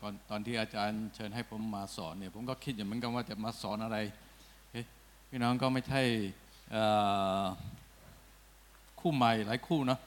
[0.00, 3.98] ก่อนตอนที่อาจารย์เชิญให้ผมมาสอนเนี่ยผมก็คิดอยู่เหมือนกันว่าจะมาสอนอะไร
[5.28, 6.02] พี่น้องก็ไม่ใช่
[9.00, 10.00] คู่ใหม่หลายคู่เนาะ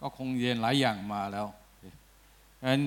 [0.00, 1.46] ก็คงเรียนหลายอย่างมาแล้ว
[1.80, 1.94] เอ๊ะ
[2.70, 2.82] งั้น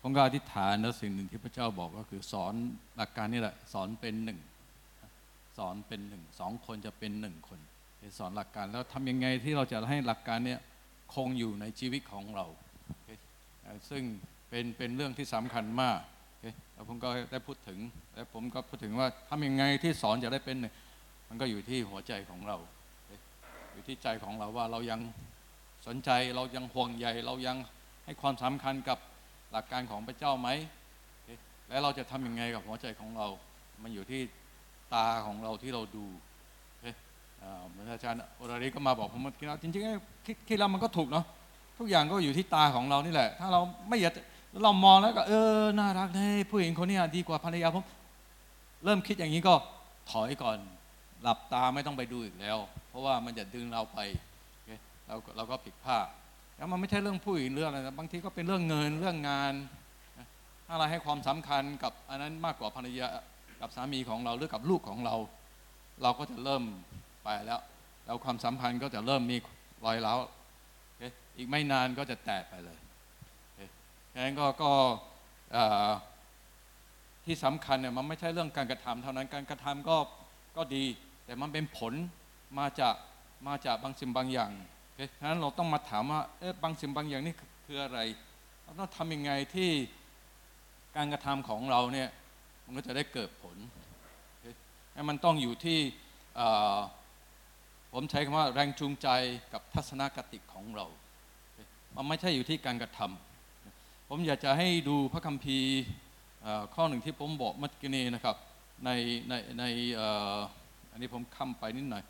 [0.00, 2.54] ผมก็อธิษฐานแล้วสิ่งหนึ่งที่พระเจ้าบอกก็คือสอน
[2.96, 4.38] หลักการนี่แหละสอนเป็นหนึ่ง
[5.58, 7.60] สอนเป็นหนึ่งสองคนจะเป็นหนึ่งคน
[8.18, 10.60] สอนหลักการแล้วทำยังไงที่เราจะให้หลักการเนี้ย
[11.14, 12.46] คงอยู่ในชีวิตของเรา
[13.90, 14.02] ซึ่ง
[14.56, 16.00] เป็นเป็นเรื่องที่สำคัญมาก
[16.74, 17.78] แล้วผมก็ได้พูดถึง
[18.14, 20.72] แล้วผมก็พูดถึงว่าทำยังไงที่สอนจะได้เป็นหนึ่ง
[21.28, 22.56] มันก็อยู่ที่หัวใจของเรา
[23.72, 25.00] อยู่ที่ใจของเราว่าเรายัง
[25.86, 27.56] สนใจเรายังห่วงใยเรายัง
[28.04, 28.98] ให้ความสำคัญกับ
[29.52, 30.48] หลักการของพระเจ้าไหม
[31.68, 33.26] และเราจะทำยังไงกับหัวใจของเรา
[33.82, 34.22] มันอยู่ที่
[34.94, 36.06] ตาของเราที่เราดู
[37.68, 41.24] เหมือนอาจารย์อรริก็มาบอกผมว่าจริงๆคิดคิดแล้วมันก็ถูกเนาะ
[41.78, 44.12] ทุกอย่างก็อยู่ที่ตาของเรานี่แหละ ถ้าเราไม่อยาก
[44.62, 47.84] เรามองแล้วก็เออน่ารักให้ผู้หญิงคนนี้ดีกว่าภรรยาผม
[48.84, 49.54] เริ่มคิดอย่างนี้ก็
[50.10, 50.58] ถอยก่อน
[51.22, 53.98] หลับตาไม่ต้องไปดูอีกแล้ว เพราะว่ามันจะดึงเราไป
[55.06, 56.06] เราเราก็ผิดพลาด
[56.56, 59.54] แล้วมันไม่ใช่เรื่องผู้หญิงเรื่องอะไรนะบางทีก็เป็นเรื่องเงินเรื่องงาน
[60.66, 63.06] ถ้าเราให้ความสำคัญกับอันนั้นมากกว่าภรรยา
[63.60, 65.16] กับสามีของเราหรือกับลูกของเรา
[66.02, 66.62] เราก็จะเริ่ม
[67.24, 67.60] ไปแล้ว
[68.06, 69.36] แล้วความสัมพันธ์ก็จะเริ่มมี
[69.84, 70.18] รอยร้าว
[71.36, 72.78] อีกไม่นานก็จะแตกไปเลย
[74.16, 74.72] ดังนั้นก็ก็
[77.24, 79.96] ที่สำคัญเนี่ยมันไม่ใช่เรื่องการกระทำเท่านั้นการกระทำก็
[80.56, 80.84] ก็ดี
[81.24, 81.92] แต่มันเป็นผล
[82.58, 82.94] มาจาก
[83.48, 84.50] มาจากบางสิ่งบางอย่าง
[84.98, 87.34] ดังนั้นเราต้องมาถามว่าเอ๊ะบางสิ่งบางอย่างนี่
[87.66, 87.98] คืออะไร
[88.62, 89.70] เราต้องทำยังไงที่
[90.96, 92.08] การกระทำของเราเนี่ย
[92.64, 93.56] มันก็จะได้เกิดผล
[95.08, 95.78] มันต้องอยู่ที่
[97.92, 99.08] ผมใช้คำว่าแรงจูงใจ
[99.52, 100.86] กับทัศนคติของเรา
[101.96, 103.35] มันไม่ใช่อยู่ที่การกระทำ
[104.10, 105.70] ผมอยากจะให้ดูพระคัมภีร์
[106.74, 108.36] ข้อหนึ่งที่ผมบอกมื่อกี้นี้นะครับ
[108.84, 108.90] ใน
[109.28, 109.64] ในใน
[110.90, 112.04] อันนี้ผมค้ำไปนิดหน่อย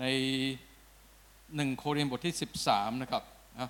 [0.00, 0.04] ใน
[1.56, 2.34] หนึ่งโครินธ์บทที่
[2.66, 3.22] 13 นะครับ
[3.58, 3.68] นะ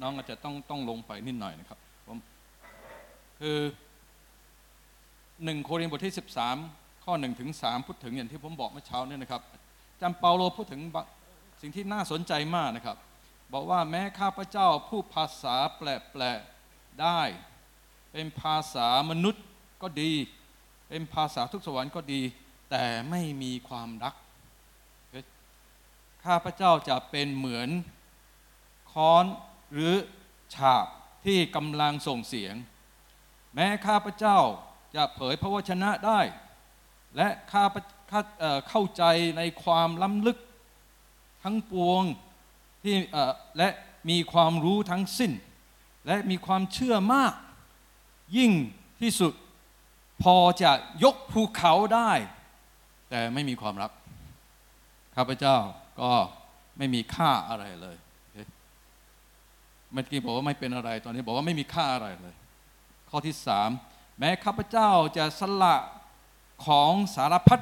[0.00, 2.18] น้องอาจจะต้องต้องลงไปนิดหน่อยนะครับผม
[3.40, 3.58] คือ
[5.44, 6.14] หนึ่งโครินธ์บทที่
[6.58, 9.42] 13 ข้อ1ถึง3พูดถึงอย่างที่ผมบอกเมื่อเช้านี่นะครับ
[10.00, 10.80] จำเปาโลพูดถึง
[11.62, 12.96] สิ่งที่น่าสนใจมากนะครับ
[13.52, 15.82] บอกว่าแม้ข้าพเจ้าพูดภาษาแป
[16.22, 16.53] ลกๆ
[17.02, 17.20] ได้
[18.12, 19.44] เป็นภาษามนุษย์
[19.82, 20.12] ก็ดี
[20.88, 22.22] เป็นภาษาทุกสวรรค์ก็ดี
[22.70, 24.14] แต่ไม่มีความรัก
[26.24, 27.68] ข้าพเจ้าจะเป็นเหมือน
[28.92, 29.24] ค้อน
[29.72, 29.94] หรือ
[30.54, 30.86] ฉาบ
[31.24, 32.54] ที่กำลังส่งเสียง
[33.54, 34.38] แม้ข้าพเจ้า
[34.94, 36.20] จะเผยพระวจนะได้
[37.16, 37.64] และข้า
[38.68, 39.04] เข้าใจ
[39.36, 40.38] ในความล้ำลึก
[41.42, 42.02] ทั้งปวง
[42.82, 42.94] ที่
[43.58, 43.68] และ
[44.10, 45.32] มีความรู้ทั้งสิ้น
[46.06, 47.32] และมีความเชื่อมาก
[48.36, 48.52] ยิ่ง
[49.00, 49.32] ที่สุด
[50.22, 50.70] พอจะ
[51.04, 52.10] ยกภูเขาได้
[53.10, 53.90] แต่ไม่มีความรัก
[55.16, 55.56] ข้าพเจ้า
[56.00, 56.10] ก็
[56.78, 57.96] ไม่มีค่าอะไรเลย
[59.92, 62.34] เมื่อกี้บอกว่าไม่เป็นอะไรตอนนี้บอกว่าไม่มีค่าอะไรเลย
[63.10, 63.70] ข้อที่สาม
[64.18, 65.76] แม้ข้าพเจ้าจะสละ
[66.66, 67.60] ของสารพัด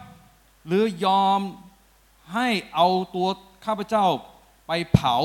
[0.67, 1.41] หรือยอม
[2.35, 3.29] ให้เอาตัว
[3.67, 4.07] ข้าพเจ้า
[4.67, 5.17] ไปเผา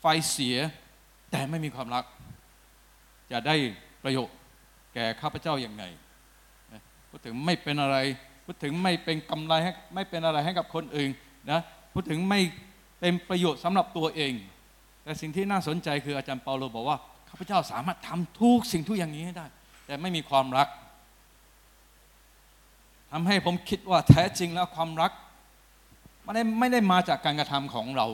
[0.00, 0.56] ไฟเสีย
[1.30, 2.04] แต่ไม่มีความรัก
[3.32, 3.56] จะได้
[4.04, 4.36] ประโยชน์
[4.94, 5.84] แก่ข้าพเจ้าอย่างไง
[7.10, 7.96] พูดถึงไม่เป็นอะไร
[8.44, 11.10] พูดถึงไม่เป็นกำไรให้ไม่เป็นอะไรให้กับคนอื่น
[11.50, 11.60] นะ
[11.92, 12.40] พูดถึงไม่
[13.00, 14.32] เป็นประโยชน์สำหรับตัวเอง
[15.02, 19.46] แต่สิ่งที่น่าสนใจคืออาจารย์เปาโลบอกว่าข้าพเจ้าสามารถทำทุกสิ่งทุกอย่างนี้ให้ได้
[19.86, 20.68] แต่ไม่มีความรัก
[23.12, 25.12] ทำให้ผมคิดว่าแท้จริงแล้วความรัก
[26.22, 28.06] ไม่ได้ไม่ได้มาจากการกระทำของเรา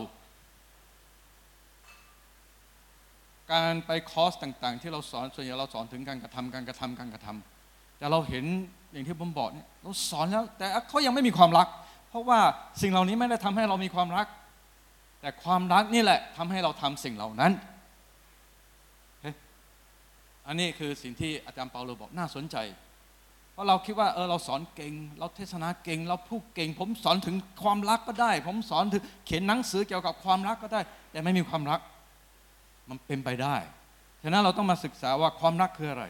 [3.52, 8.44] การไปคอร์สต่างๆ ที่เราสอนส่วนใหญ่เราสอนถึงการกระทำการกระทำการกระทำแต่เราเห็น
[8.92, 11.68] อย่างที่ผมบอกเนี่ยเราสอนแล้ว แต่เขายังไม่มีความรัก
[12.08, 12.40] เพราะว่า
[12.82, 14.26] สิ่งเหล่านี้ไม่ได้ทำให้เรามีความรัก
[15.20, 17.52] แต่ความรักนี่แหละทำให้เราทำสิ่งเหล่านั้น
[20.46, 22.56] อันนี้คือสิ่งที่อาจารย์เปาโลบอกน่าสนใจ
[23.52, 30.80] เพราะเราคิดว่าเออเราสอนเก่ง เราเทศนาเก่ง เราพูดเก่ง ผมสอนถึงความรักก็ได้ ผมสอนถึงเขียนหนังสือเกี่ยวกับความรักก็ได้
[31.10, 31.80] แต่ไม่มีความรัก
[32.88, 33.56] มันเป็นไปได้
[34.22, 36.06] ฉะนั้นเราต้องมาศึกษาว่าความรักคืออะไร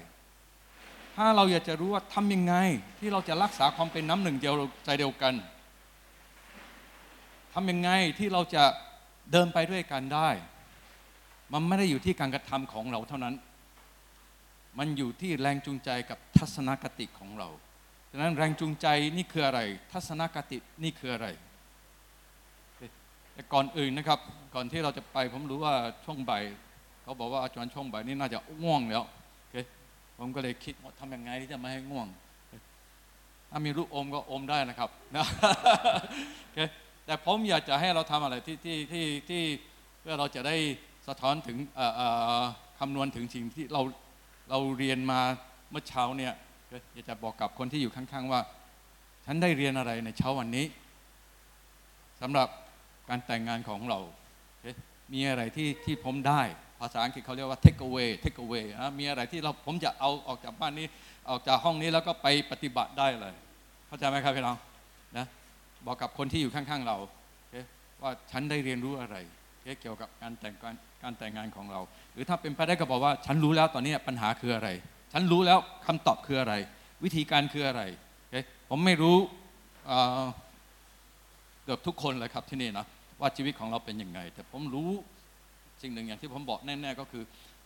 [1.16, 2.54] ถ้าเราอยากจะรู้ว่าทำยังไง
[2.98, 4.54] ที่เราจะรักษาความเป็นน้ำหนึ่งเดียว
[4.84, 5.34] ใจเดียวกัน
[7.52, 8.64] ทำยังไงที่เราจะ
[9.32, 10.28] เดินไปด้วยกันได้
[11.52, 13.34] มันไม่ได้อยู่ที่การกระทำของเราเท่านั้น
[14.78, 17.48] มันอยู่ที่แรงจูงใจกับทัศนคติของเรา
[18.10, 18.86] ฉะนั้นแรงจูงใจ
[19.16, 19.60] นี่คืออะไร
[19.92, 21.28] ทัศนคตินี่คืออะไร
[23.34, 24.18] แต่ก่อนอื่นนะครับ
[24.54, 26.42] ก่อนที่เราจะไปผมรู้ว่าช่วงบ่าย
[27.02, 29.04] เขาบอกว่าอาจารย์ช่วงบ่ายนี่น่าจะง่วงแล้ว
[30.18, 32.06] ผมก็เลยคิดว่าทำยังไงที่จะไม่ให้ง่วง
[33.50, 35.24] ถ้ามีลูกอมก็อมได้นะครับนะ
[36.42, 36.58] โอเค
[37.06, 39.42] แต่ผมอยากจะให้เราทำอะไรที่ที่ที่ที่
[40.00, 40.56] เพื่อเราจะได้
[41.08, 41.56] สะท้อนถึง
[42.78, 43.82] คำนวณถึงสิ่งที่เรา
[44.50, 45.20] เราเรียนมา
[45.70, 46.32] เมื่อเช้าเนี่ย
[46.94, 48.40] อยากจะบอกกับคนที่อยู่ข้างๆว่า
[49.26, 50.66] ฉันได้เรียนอะไรในเช้าวันนี้
[52.20, 52.48] สำหรับ
[53.08, 54.00] การแต่งงานของเรา
[55.12, 56.42] มีอะไรที่ที่ผมได้
[56.80, 60.86] ภาษาอังกฤษเขาเรียกว่า take away take away นะมีอะไรที่เราผมจะเอาออกจากบ้านนี้
[61.30, 63.34] ออกจากห้องนี้แล้วก็ไปปฏิบัติได้เลย
[63.86, 64.56] เข้าใจไหมครับพี่น้อง
[65.16, 65.26] นะ
[65.86, 66.96] บอกกับคนที่อยู่ข้างๆเรา
[68.02, 69.16] ว่าฉันได้เรียนรู้อะไร
[69.80, 71.80] เกี่ยวกับการแต่งการการแต่งงานของเรา
[72.12, 74.68] หรือถ้าเป็นไปได้ก็บอกว่า ฉันรู้แล้วตอนนี้ปัญหาคืออะไร
[75.12, 76.54] ฉันรู้แล้วคำตอบคืออะไร
[77.04, 77.82] วิธีการคืออะไร
[78.68, 79.16] ผมไม่รู้
[81.64, 82.86] เกือบทุกคนเลยครับที่นี่นะ
[83.20, 84.90] ว่าชีวิตของเราเป็นยังไง แต่ผมรู้
[85.82, 87.22] สิ่งหนึ่งอย่างที่ผมบอกแน่ๆก็คือ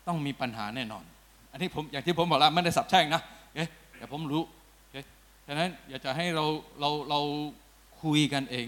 [0.07, 1.05] ต้องมีปัญหาแน่นอน
[1.53, 3.23] อันนี้ผมอย่างที่ผมบอกแล้วไม่ได้สับแช่งนะ
[3.55, 3.59] โอ
[3.99, 4.43] แต่ผมรู้
[4.91, 4.97] โอ
[5.45, 6.45] เฉะนั้นอยากจะให้เรา
[6.81, 7.21] เราเรา
[8.03, 8.67] คุยกันเอง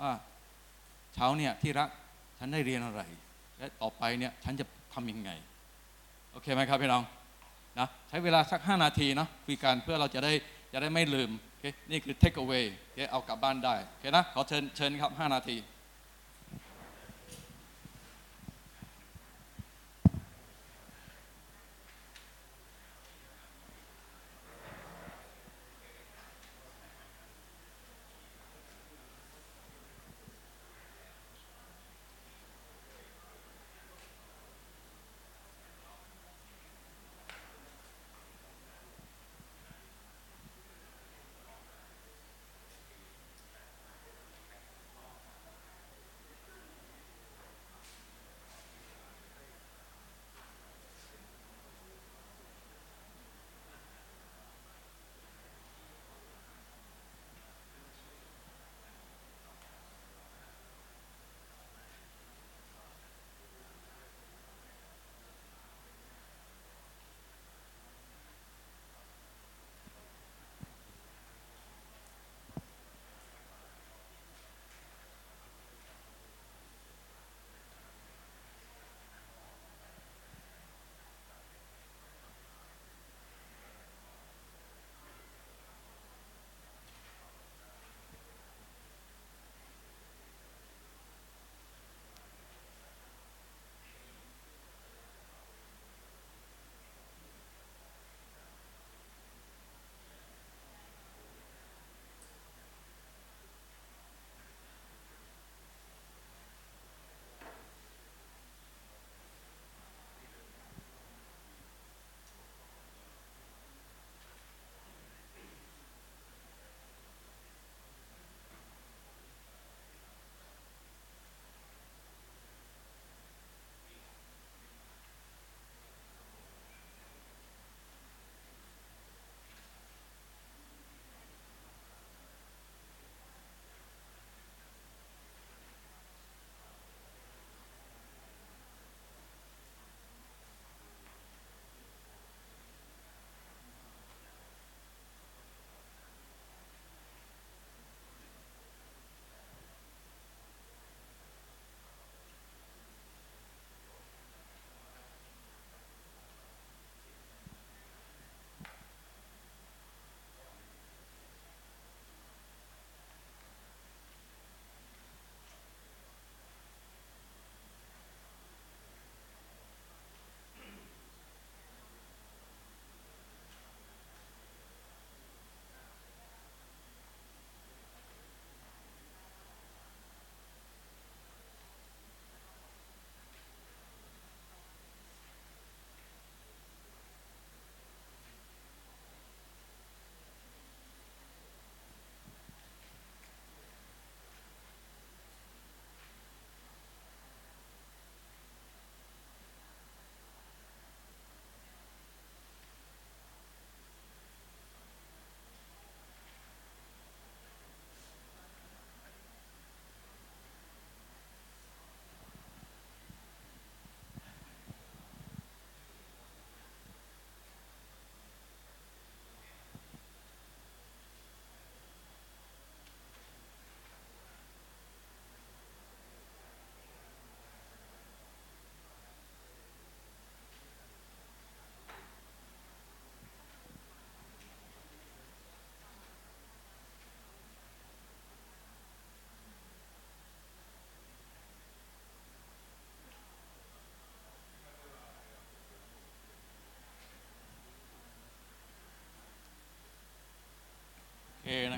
[0.00, 0.12] ว่า
[1.14, 1.88] เช้าเนี่ยที่รัก
[2.38, 3.02] ฉันได้เรียนอะไร
[3.58, 5.30] และต่อไปเนี่ยฉันจะทำยังไง
[6.32, 7.02] โอเคไหมครับพี่น้อง
[7.78, 10.32] นะใช้เวลาสัก 5 นาทีนะคุยกันเพื่อเราจะได้
[10.72, 11.30] จะได้ไม่ลืม
[11.90, 15.56] นี่คือ take away โอเคเอากลับบ้านได้โอเคนะขอเชิญเชิญครับ 5 นาที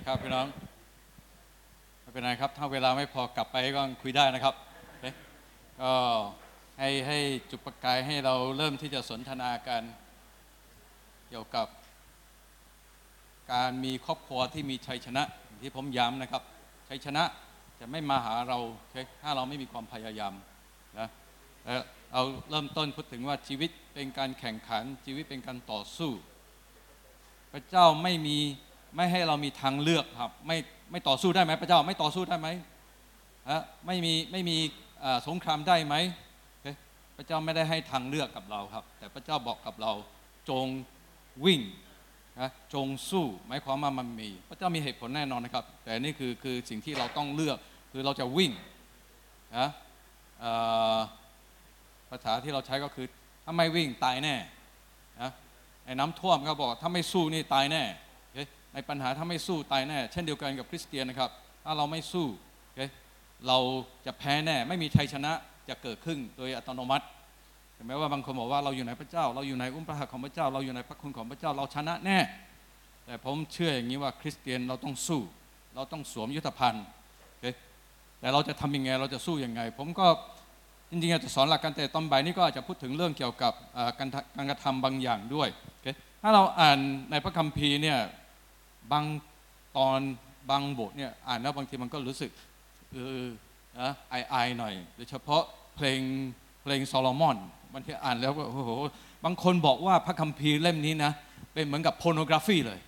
[0.02, 0.48] นะครับพี่น้อง
[2.00, 4.54] ไม่เป็นไรครับ ถ้าเวลาไม่พอกลับไปก็คุยได้นะครับ
[5.82, 5.92] ก็
[6.78, 7.18] ให้ให้
[7.50, 9.82] จุดประกายให้เราเริ่มที่จะสนทนากัน
[11.28, 11.66] เกี่ยวกับ
[13.52, 15.22] การมีครอบครัวที่มีชัยชนะ
[15.62, 16.42] ที่ผมย้ำนะครับ
[16.88, 17.22] ชัยชนะ
[17.80, 18.58] จะไม่มาหาเรา
[19.22, 20.34] ถ้าเราไม่มีความพยายาม
[20.98, 21.08] นะ
[21.64, 21.82] แล้ว
[22.12, 26.12] เราเริ่มต้นพูดถึงว่าชีวิตเป็นการแข่งขันชีวิตเป็นการต่อสู้
[27.52, 28.38] พระเจ้าไม่มี
[28.96, 30.56] ไม่ให้เรามีทางเลือกครับ ไม่
[30.90, 32.48] ไม่ต่อสู้ได้ไหมพระเจ้าไม่ต่อสู้ได้ไหม
[33.50, 34.56] ฮะไม่มีไม่มี
[35.28, 35.94] สงครามได้ไหม
[37.16, 39.92] พระเจ้าไม่ได้ให้ทางเลือกกับเราครับ แต่พระเจ้าบอกกับเรา
[40.50, 40.66] จง
[41.44, 41.60] วิ่ง
[42.40, 47.58] นะจงสู้หมายความว่ามันมี พระเจ้ามีเหตุผลแน่นอนนะครับ แต่นี่คือคือสิ่งที่เราต้องเลือก
[47.92, 48.52] คือเราจะวิ่ง
[49.58, 49.68] นะ
[52.08, 53.06] ภาษาที่เราใช้ก็คือ
[53.44, 54.36] ถ้าไม่วิ่งตายแน่
[55.20, 55.30] นะ
[55.84, 57.82] ไอ้น้ำท่วมก็บอกถ้าไม่สู้นี่ตายแน่
[58.72, 61.30] โอเคในปัญหาถ้าไม่สู้ตายแน่ เช่นเดียวกันกับคริสเตียนนะครับ
[61.64, 62.26] ถ้าเราไม่สู้
[62.76, 62.80] เค
[63.46, 63.58] เรา
[64.06, 65.32] จะแพ้แน่ ไม่มีชัยชนะ
[65.68, 67.06] จะเกิดขึ้นโดยอัตโนมัติ
[67.88, 72.18] แม้ว่าบางคนบอกว่าเราอยู่ในพระเจ้า เราอยู่ในอุ้มพระหัตถ์ของพระเจ้า เราอยู่ในพระคุณของพระเจ้า เราชนะแน่
[73.06, 75.20] แต่ผมเชื่ออย่างนี้ว่าคริสเตียนเราต้องสู้
[75.74, 76.84] เราต้องสวมยุทธภัณฑ์
[78.20, 80.06] แต่เราจะทำยังไง เราจะสู้ยังไง ผมก็
[80.90, 83.52] จริงๆอาจจะสอนหลักการแต่ตอนบ่ายนี้ก็อาจจะพูดถึงเรื่องเกี่ยวกับ
[83.98, 85.48] การการกระทำบางอย่างด้วย
[86.22, 86.78] ถ้าเราอ่าน
[87.10, 87.98] ในพระคัมภีร์เนี่ย
[88.90, 89.04] บาง
[89.76, 90.00] ตอน
[90.50, 92.30] บางบทเนี่ยอ่านแล้วบางทีมันก็รู้สึก
[92.92, 93.24] เออ
[93.80, 95.42] นะอายอายๆหน่อยโดยเฉพาะ
[95.76, 96.00] เพลง
[96.62, 97.36] เพลงโซโลมอน
[97.72, 98.70] บางทีอ่านแล้วก็โอ้โห
[99.24, 101.12] บางคนบอกว่าพระคัมภีร์เล่มนี้นะ
[101.54, 102.80] เป็นเหมือนกับโพโนกราฟีเลย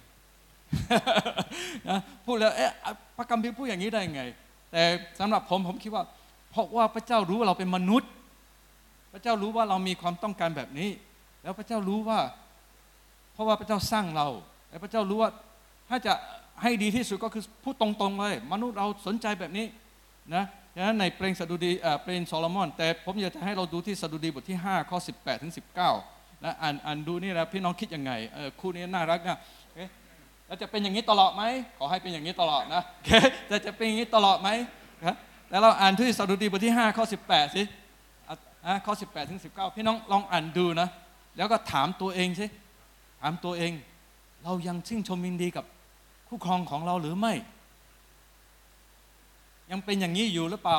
[1.89, 2.73] นะพูดแล้วเอ๊ะ
[3.17, 4.23] พระคัมภีร์พูดอย่างนี้ได้ไง
[4.73, 4.83] แต่
[5.21, 6.05] สำหรับผมผมคิดว่า
[6.51, 8.11] เพราะว่าพระเจ้ารู้ว่าเราเป็นมนุษย์
[9.13, 10.91] พระเจ้ารู้ว่าเรามีความต้องการแบบนี้
[11.43, 12.19] แล้วพระเจ้ารู้ว่า
[13.33, 14.29] เพราะว่าพระเจ้าสร้างเรา
[14.69, 15.31] และพระเจ้ารู้ว่า
[15.89, 16.13] ถ้าจะ
[16.63, 19.67] ให้ดีที่สุดก็คือพูดตรงๆเลย มนุษย์เราสนใจแบบนี้
[20.35, 25.53] นะดังนั้นในเพลงสดุดีเอ่อเพลงโซโลมอน แต่ผมอยากจะให้เราดูที่สดุดีบทที่ 5 ข้อ 18ถึง
[25.99, 29.39] 19นะอ่านอ่านดูนี่นะพี่น้องคิดยังไงเออคู่นี้น่ารักนะ
[30.47, 31.43] แล้วจะเป็นอย่างนี้ตลอดไหม
[31.79, 33.11] ขอให้เป็นอย่างนี้ตลอดนะโอเค
[33.49, 34.49] แต่จะเป็นอย่างนี้ตลอดไหม
[35.05, 35.17] นะ
[35.51, 37.63] แล้วเราอ่านที่สดุดีบทที่ 5 ข้อ 18สิ
[38.29, 38.35] อะ
[38.67, 40.89] อะข้อ 18ถึง19 พี่น้องลองอ่านดูนะ
[41.37, 42.47] แล้วก็ถามตัวเองสิ
[43.21, 43.73] ถามตัวเอง
[44.45, 45.65] เรายังชื่นชมยินดีกับ
[46.29, 47.33] คู่ครองของเราหรือไม่
[49.71, 50.79] ยังเป็นอย่างนี้อยู่หรือเปล่า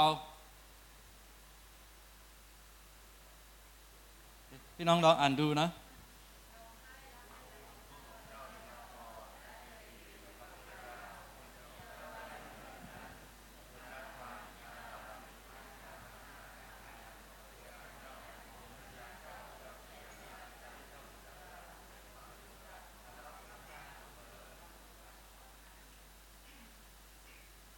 [4.75, 5.67] พี่น้องลองอ่านดูนะ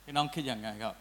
[0.10, 0.96] พี่น้องคิดยังไงครับ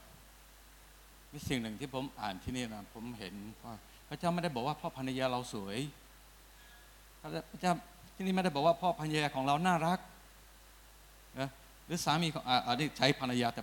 [1.33, 3.35] มีสิ่งหนึ่งที่ผมอ่านที่นี่นะผมเห็น
[3.65, 3.75] ว่า
[4.09, 5.79] พระเจ้าไม่ได้บอกว่าพ่อภรรยาเราสวย
[7.21, 7.73] พระเจ้า
[8.15, 9.99] ที่นี่ไม่ได้บอกว่าพ่อภรรยาของเราน่ารัก
[11.39, 11.49] นะ
[11.87, 13.61] หรือสามีของอันนี้ใช้ภรรยาแต่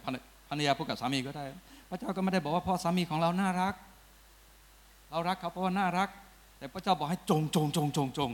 [0.50, 1.46] ภรรยาพูดกับสามีก็ได้
[1.90, 3.76] พระเจ้าก็ไม่ได้บอกว่าพ่อสามีของเราน่ารัก
[5.10, 6.10] เรารักเขาเพราะว่าน่ารัก
[6.58, 8.32] แต่พระเจ้าบอกให้จงจงจงจงจง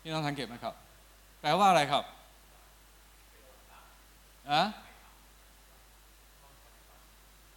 [0.00, 0.74] พี่น้องสังเกตไหมครับ
[1.40, 2.04] แปลว่าอะไรครับ
[4.52, 4.62] อะ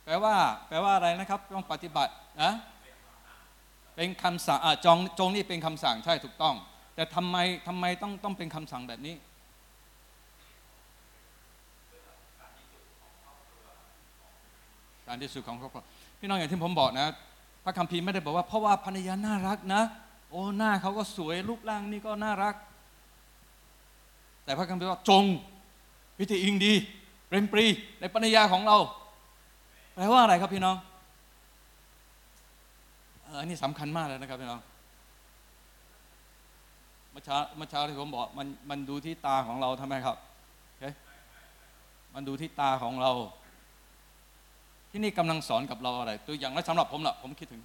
[0.10, 0.38] แปลว่า
[0.68, 2.52] แปลว่าอะไรนะครับ ต้องปฏิบัตินะ
[3.96, 6.56] เป็นคำสั่งอะจงจงนี่เป็นคำสั่งใช่ถูกต้อง
[6.96, 7.38] แต่ทำไม
[7.68, 9.16] ทำไมต้องต้องเป็นคำสั่งแบบนี้
[15.08, 15.84] การที่สุดของครอบครัว
[16.20, 17.08] พี่น้องอย่างที่ผมบอกนะ
[17.64, 19.82] พระคัมภีร์ไม่ได้บอกว่า เพราะว่าภรรยาน่ารักนะ
[20.32, 22.56] โอ้หน้าเขาก็สวยรูปร่างนี่ก็น่ารัก
[24.44, 25.24] แต่พระคัมภีร์ว่าจง
[26.18, 26.74] พิธีอิงดี
[27.30, 27.66] เรมปรี
[28.00, 28.78] ในภรรยาของเรา
[29.94, 30.76] แปลว่าอะไรครับพี่น้อง
[33.40, 34.62] อันนี้สำคัญมากเลยนะครับพี่น้อง
[37.12, 40.18] เมื่อเช้าเมื่อเช้าที่ผมบอกมันมันดูที่ตาของเราทำไมครับ
[40.68, 40.84] โอเค
[42.14, 43.12] มันดูที่ตาของเรา
[44.92, 47.62] ที่นี่กำลังสอนกับเราอะไร ตัวอย่างแล้วสำหรับผมล่ะผมคิดถึง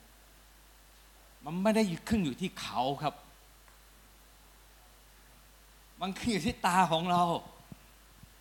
[1.44, 3.14] มันไม่ได้ขึ้นอยู่ที่เขาครับ
[6.00, 7.22] มันขึ้นอยู่ที่ตาของเรา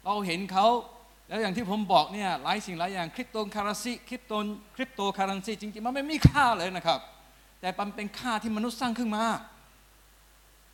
[0.06, 0.68] เราเห็นเขา
[1.27, 4.34] แล้วอย่างที่ผมบอกเนี่ยหลายสิ่งหลายอย่างคริปโตคารันซีคริปโต
[4.75, 7.00] คริปโตคารันซีจริงๆ มันไม่มีค่าเลยนะครับ
[7.62, 9.24] แต่มันเป็นค่าที่มนุษย์สร้างขึ้นมา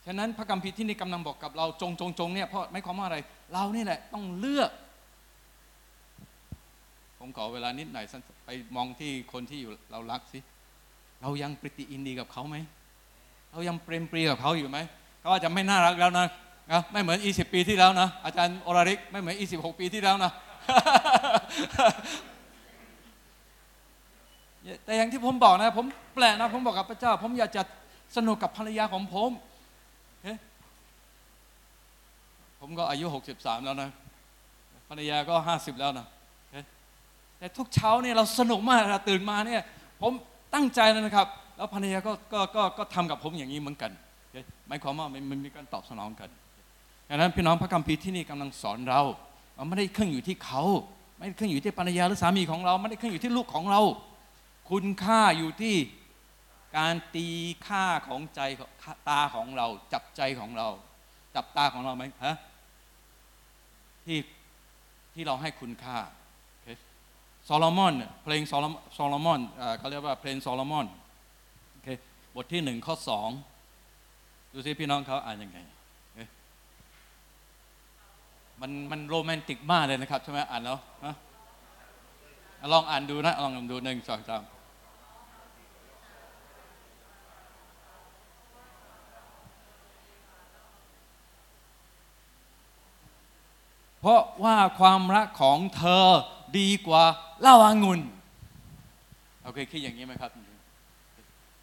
[0.05, 3.17] ฉะนั้นพระกัมภีร์ที่นี่กำลังบอกกับเราจงจงจงเนี่ยเพราะไม่ความว่าอะไร
[3.53, 4.71] เรานี่แหละต้องเลือก
[7.19, 8.05] ผมขอเวลานิดหน่อย
[8.45, 10.39] ไปมองที่คนที่อยู่เรารักสิ
[11.21, 12.57] เรายังปริติอินดีกับเขาไหม
[13.51, 14.77] เรายังเปรมปรีกับเขาอยู่ไหม
[15.19, 16.25] เขาอาจจะไม่น่ารักแล้วนะ
[16.71, 20.31] นะไม่เหมือน 20 ปีที่แล้วนะ อาจารย์อรริกไม่เหมือน 26 ปีที่แล้วนะ
[24.85, 25.85] แต่อย่างที่ผมบอกนะ ผม
[26.15, 27.61] แปลกนะ ผมบอกกับพระเจ้า ผมอยากจะ
[28.15, 29.31] สนุกกับภรรยาของผม
[32.59, 33.89] ผมก็อายุ 63 แล้วนะ
[34.89, 36.05] ภรรยาก็ 50 แล้วนะ
[37.39, 39.61] แต่ทุกเช้าเนี่ยเราสนุกมากนะตื่นมาเนี่ย
[40.01, 40.11] ผม
[40.53, 43.91] ตั้งใจเลยนะครับ แล้วภรรยาก็ก็ก็ก็ทำกับผมอย่างนี้เหมือนกัน
[44.67, 46.29] หมายความว่ามันมันมีการตอบสนองกัน
[47.11, 49.01] ดังนั้นพี่น้องพระคัมภีร์ที่นี่กำลังสอนเรา
[49.57, 50.63] มันไม่ได้ขึ้นอยู่ที่เขา
[51.17, 53.81] ไม่ได้ขึ้นอยู่ที่ภรรยาหรือสามีของเรา ไม่ได้ขึ้นอยู่ที่ลูกของเรา
[54.69, 55.75] คุณค่าอยู่ที่
[56.77, 57.27] การตี
[57.67, 58.41] ค่าของใจ
[59.09, 60.67] ตาของเรา จับใจของเรา
[61.35, 62.35] จับตาของเราไหมฮะ
[64.05, 64.19] ที่
[65.13, 65.97] ที่เราให้คุณค่า
[67.45, 69.41] โซโลมอนเพลงโซโลโซโลมอน
[69.77, 70.87] เขาเรียกว่าเพลงโซโลมอน
[71.71, 71.87] โอเค
[72.35, 73.29] บทที่หนึ่งข้อสอง
[74.53, 75.59] ดูสิพี่น้องเขาอ่านยังไง
[78.61, 81.15] มันมันโรแมนติกมากเลยนะครับใช่ไหมอ่านแล้วฮะ
[82.73, 84.43] ลองอ่านดูนะ ลองดูหนึ่งสองสาม
[94.01, 96.05] เพราะว่าความรักของเธอ
[96.59, 97.03] ดีกว่า
[97.41, 97.99] เหล้าอางุ่น
[99.43, 100.31] โอเคคิดอย่างนี้ไหมครับ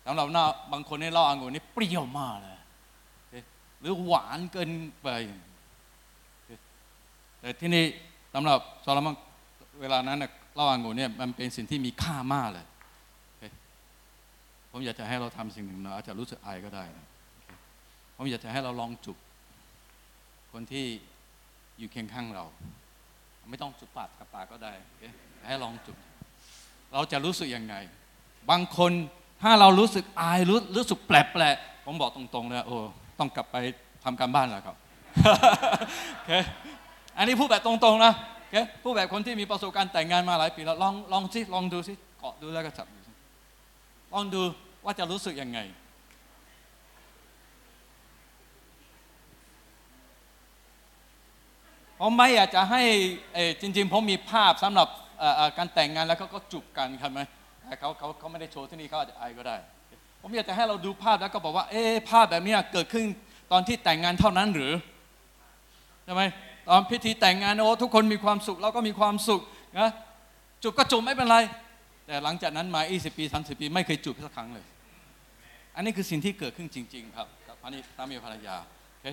[0.06, 2.58] สำหรับหน้าบางคนในเหล้าอางุ่นนี่เปรี้ยวมากเลย
[3.80, 4.70] หรือหวานเกิน
[5.02, 5.08] ไป
[5.44, 7.84] เแต่ที่นี่
[8.34, 9.14] สำหรับโซโลมอน
[9.80, 12.66] เวลานั้นน่ะเล้าอางุ่นเนี่ยมันเป็นสิ่งที่มีค่ามากเลย
[14.70, 17.06] ผมอยากจะให้เราทำสิ่งหนึ่งเราอาจจะรู้สึกอายก็ได้นะ
[18.16, 19.16] ผมอยากจะให้เราลองจุบ
[20.52, 20.84] คนที่
[21.78, 22.44] อยู่เคียงข้างเรา
[23.50, 24.72] ไม่ต้องจุบปากกับปากก็ได้
[25.48, 25.96] ให้ลองจุบ
[26.92, 27.74] เราจะรู้สึกยังไง
[28.50, 28.92] บางคน
[29.42, 32.76] ถ้าเรารู้สึกอายรู้รู้สึกแปลกๆผมบอกตรงๆเลยโอ้
[33.18, 33.56] ต้องกลับไป
[34.04, 34.76] ทำการบ้านแล้วครับ
[37.16, 38.14] อันนี้พูดแบบตรงๆนะ
[38.82, 43.12] พูดแบบคนที่มีประสบการณ์แต่งงานมาหลายปีแล้วลองลองสิลองดูสิเกาะดูแล้วก็จับดูสิ
[44.12, 44.42] ลองดู
[44.84, 45.58] ว่าจะรู้สึกยังไง
[52.00, 52.82] ผมไม่อยากจะให้
[53.60, 54.88] จริง ๆ ผมมีภาพสำหรับ
[55.58, 57.20] การแต่งงานแล้วก็จูบกันครับไหม
[57.80, 59.56] เขาเขาเขาไม่ได้โชว์ที่นี่เขาอาจจะอายก็ได้
[60.22, 63.04] ผมอยากจะให้เราดูภาพแล้วก็บอกว่าเอ๊ภาพแบบนี้เกิดขึ้น
[63.52, 64.72] ตอนที่แต่งงานเท่านั้นหรือ
[66.04, 66.22] ใช่ไหม
[66.68, 69.40] ตอนพิธีแต่งงานโอ้ทุกคนมีความสุขเราก็มีความสุข
[69.78, 69.88] นะ
[70.62, 71.36] จูบก็จูบไม่เป็นไร
[72.06, 74.64] แต่หลังจากนั้นมา 20 ปี 30 ปี ไม่เคยจูบสักครั้งเลย
[75.74, 78.56] อันนี้คือสิ่งที่เกิดขึ้นจริง ๆ ครับกับพระนิสามีภรรยา
[78.90, 79.06] โอเค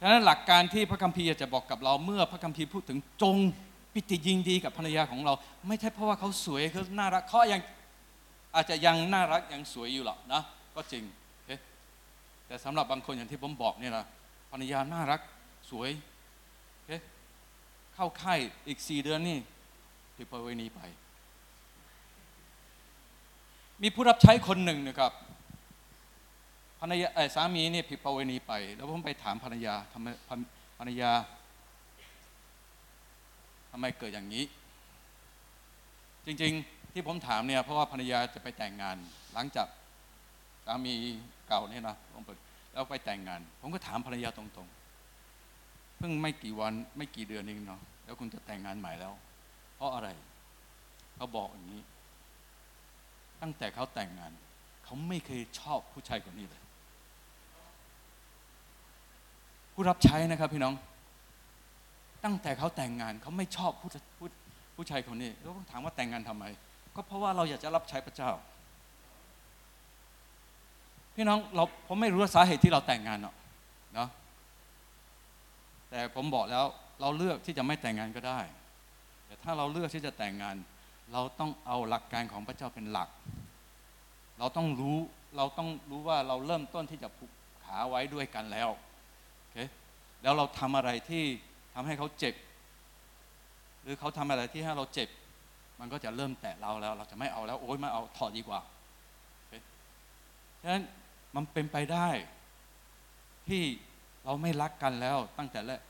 [0.00, 3.36] ดังนั้นหลักการที่พระคัมภีร์จะบอกกับเราเมื่อพระคัมภีร์พูดถึงจง
[3.92, 5.32] ปิติยินดีกับภรรยาของเรา
[5.66, 7.60] ไม่ใช่เพราะว่าเขาสวยเขาน่ารักเขายัง
[8.54, 10.42] อาจจะยังน่ารักยังสวยอยู่หรอกนะ
[10.74, 11.02] ก็จริง
[11.34, 11.50] โอเค
[12.46, 14.04] แต่สำหรับบางคนอย่างที่ผมบอกเนี่ยนะ
[14.50, 15.20] ภรรยาน่ารัก
[15.70, 15.90] สวย
[16.86, 16.90] เค
[17.94, 19.38] เข้าค่ายอีกสี่เดือนนี่
[20.16, 20.80] ผิดประเวณีไป
[23.82, 25.12] มีผู้รับใช้คนหนึ่งนะครับ
[26.80, 30.06] ภรรยาสามีนี่ผิดประเวณีไป แล้วผมไปถามภรรยาทำไม
[30.78, 31.10] ภรรยา
[33.70, 34.44] ทำไมเกิดอย่างนี้
[36.26, 38.96] จริงๆที่ผมถามเนี่ยเพราะว่าภรรยาจะไปแต่งงาน
[39.34, 39.68] หลังจาก
[40.66, 40.94] สามี
[41.48, 42.38] เก่าเนี่ยนะผมเปิด
[42.72, 44.75] แล้วไปแต่งงาน ผมก็ถามภรรยาตรงๆ
[45.98, 49.12] เพิ่งไม่กี่วันไม่กี่เดือนเองเนาะแล้วคุณจะแต่งงานใหม่แล้ว
[49.76, 50.08] เพราะอะไร
[51.16, 51.82] เขาบอกอย่างนี้
[53.42, 54.32] ตั้งแต่เขาแต่งงาน
[54.84, 56.62] เขาไม่เคยชอบผู้ชายคนนี้เลย
[59.72, 60.74] ผู้รับใช้นะครับพี่น้อง
[62.24, 64.28] ตั้งแต่เขาแต่งงานเขาไม่ชอบผู้ผู้
[64.76, 66.44] ผู้ชายคนนี้แล้วผมถามว่าแต่งงานทำไม
[66.94, 68.30] ก็เพราะว่าเราอยากจะรับใช้พระเจ้า
[71.14, 73.34] พี่น้องเราผมไม่รู้สาเหตุที่เราแต่งงานเนาะ
[73.94, 74.08] เนาะ
[75.90, 76.64] แต่ผมบอกแล้ว
[77.00, 78.40] เราเลือกที่จะไม่แต่งงานก็ได้
[79.26, 80.56] แต่ถ้าเราเลือกที่จะแต่งงาน
[81.12, 83.08] เราต้องเอาหลักการของพระเจ้าเป็นหลัก
[84.38, 84.98] เราต้องรู้
[85.36, 87.32] เราต้องรู้ว่าเราเริ่มต้นที่จะผูก
[87.64, 88.68] ขาไว้ด้วยกันแล้ว
[89.38, 89.56] โอเค
[90.22, 91.24] แล้วเราทำอะไรที่
[91.74, 92.34] ทำให้เขาเจ็บ
[93.82, 95.08] หรือเขาทำอะไรที่ให้เราเจ็บ
[95.80, 98.60] มันก็จะเริ่มแตะเราแล้ว เราจะไม่เอาแล้วโอ๊ยไม่เอาถอดดีกว่า
[99.34, 99.52] โอเค
[100.62, 100.82] ฉะนั้น
[101.34, 102.08] มันเป็นไปได้
[103.48, 103.62] ที่
[104.26, 105.80] เราไม่รักกันแล้วตั้งแต่แรก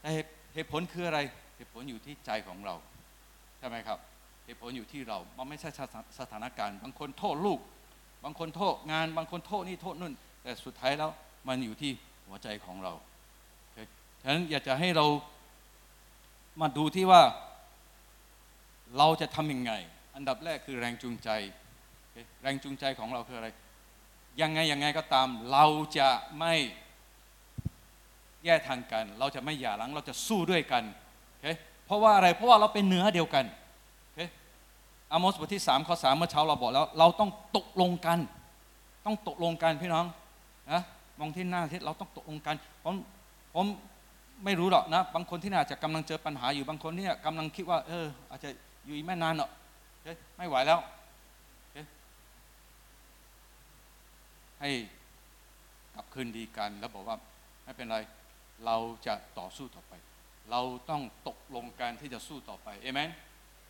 [0.00, 0.08] แต่
[0.54, 1.20] เหตุผลคืออะไร
[1.56, 2.74] เหตุผลอยู่ที่ใจของเรา
[3.58, 3.98] ใช่ไหมครับ
[4.44, 5.70] เหตุผลอยู่ที่เรา มันไม่ใช่
[6.20, 7.60] สถานการณ์ บางคนโทษลูก
[8.24, 11.10] บางคนโทษงาน บางคนโทษนี่โทษนู่น แต่สุดท้ายแล้ว
[11.48, 11.90] มันอยู่ที่
[12.26, 12.92] หัวใจของเรา
[14.20, 15.06] ฉะนั้นอยากจะให้เรา
[16.60, 17.22] มาดูที่ว่า
[18.98, 19.72] เราจะทำยังไง
[20.16, 21.30] อันดับแรกคือแรงจูงใจ
[22.42, 23.48] แรงจูงใจของเราคืออะไร
[24.40, 25.66] ยังไงยังไงก็ตาม เรา
[25.98, 26.54] จะไม่
[28.44, 30.82] แยกทางกัน เราจะไม่หย่าร้างเราจะสู้ด้วยกัน
[31.28, 31.46] โอเค
[31.86, 33.44] เพราะว่าอะไรเพราะว่าเราเป็นเนื้อเดียวกัน
[34.02, 34.20] โอเค
[35.10, 38.18] อาโมสบทที่3ข้อ3เมื่อเช้าเราบอกแล้ว เราต้องตกลงกัน
[39.06, 40.06] ต้องตกลงกันพี่น้อง
[40.72, 40.82] นะ
[41.18, 42.94] มองที่หน้าที่เราต้องตกลงกันผม
[43.54, 43.66] ผม
[44.44, 48.50] ไม่รู้หรอกนะบางคนที่น่าจะกำลังเจอปัญหาอยู่บางคนเนี่ยกำลังคิดว่า เออ อาจจะ
[48.84, 49.50] อยู่อีกไม่นานหรอก
[49.92, 50.78] โอเคไม่ไหวแล้ว
[54.60, 54.70] ให้
[55.94, 57.16] กลับคืนดีกันแล้วบอกว่า
[57.64, 57.98] ไม่เป็นไร
[58.66, 59.92] เราจะต่อสู้ต่อไป
[60.50, 63.10] เราต้องตกลงกันที่จะสู้ต่อไปเอเมน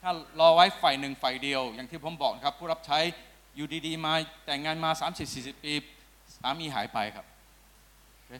[0.03, 2.99] ถ้ารอไว้ฝ่ายหนึ่งฝ่ายเดียว อย่างที่ผมบอกครับ ผู้รับใช้
[3.57, 4.13] อยู่ดีๆมา
[4.47, 5.73] แต่งงานมา 30 40 ปี
[6.37, 7.27] สามีหายไปครับ
[8.27, 8.33] เค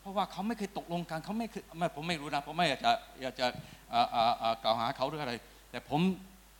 [0.00, 3.46] เพราะว่าเขาไม่เคยตกลงกันเขาไม่เคยไม่ผมไม่รู้นะผมไม่อยากจะอยากจะ
[4.62, 5.34] กล่าวหาเขาหรืออะไร
[5.70, 6.00] แต่ผม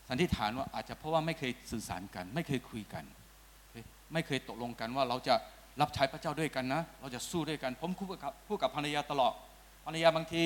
[0.08, 3.04] สันนิษฐานว่าอาจจะเพราะว่าไม่เคยสื่อสารกัน ไม่เคยคุยกัน
[4.12, 5.34] ไม่เคยตกลงกันว่าเราจะ
[5.80, 9.32] รับใช้พระเจ้าด้วยกันนะ เราจะสู้ด้วยกัน ผมพูดกับพูดกับภรรยาตลอด
[9.86, 10.44] ภรรยาบางที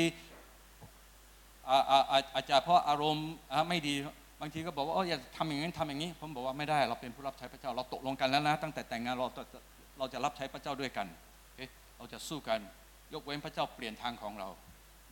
[2.34, 3.28] อาจจะเพราะอารมณ์
[3.68, 3.94] ไม่ดี
[4.40, 9.26] บางทีก็บอกว่าอย่าทำอย่างนั้ทำอย่างนี้ ผมบอกว่าไม่ได้ เราเป็นผู้รับใช้พระเจ้า เราตกลงกันแล้วนะ ตั้งแต่แต่งงานเรา
[9.98, 11.06] เราจะรับใช้พระเจ้าด้วยกัน
[11.98, 12.60] เราจะสู้กัน
[13.12, 14.48] ยกเว้นพระเจ้าเปลี่ยนทางของเรา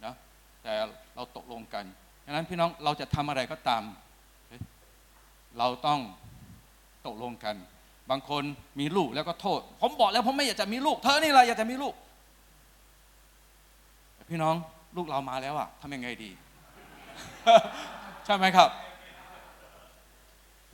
[0.04, 0.14] นะ
[0.62, 0.74] แต่
[1.16, 1.84] เราตกลงกัน
[2.24, 3.82] ดังนั้นพี่น้องเราจะทำอะไรก็ตาม
[5.58, 6.00] เราต้อง
[7.06, 7.56] ตกลงกัน
[8.10, 8.42] บางคน
[8.80, 11.94] มีลูกแล้วก็โทษ ผมบอกแล้วผมไม่อยากจะมีลูก เธอนี่แหละอยากจะมีลูก
[14.30, 14.54] พี่น้อง
[14.96, 16.30] ลูกเรามาแล้วอะทำยังไงดี
[18.24, 18.70] ใช่ไหมครับ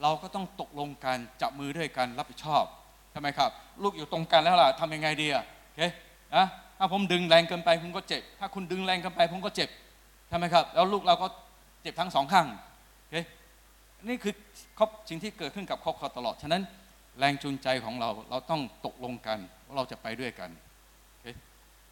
[0.02, 2.64] เราก็ต้องตกลงกันจับมือด้วยกันรับผิดชอบ
[3.10, 3.50] ใช่ไหมครับ
[3.82, 5.80] ลูกอยู่ตรงกันแล้วล่ะทำยังไงดีอะโอเค
[6.34, 6.46] นะ
[6.78, 9.68] ถ้าผมดึงแรงเกินไปผมก็เจ็บ ถ้าคุณดึงแรงเกินไปผมก็เจ็บ
[10.28, 11.26] ใช่ไหมครับ แล้วลูกเราก็
[11.82, 12.46] เจ็บทั้งสองข้าง
[12.98, 13.14] โอเค
[14.08, 14.34] นี่คือ
[14.78, 16.62] ครอบสิ่งที่เกิดขึ้นกับครอบครัวตลอดฉะนั้น
[17.18, 20.50] แรงจูงใจของเราเราต้องตกลงกันว่าเราจะไปด้วยกัน
[21.08, 21.26] โอเค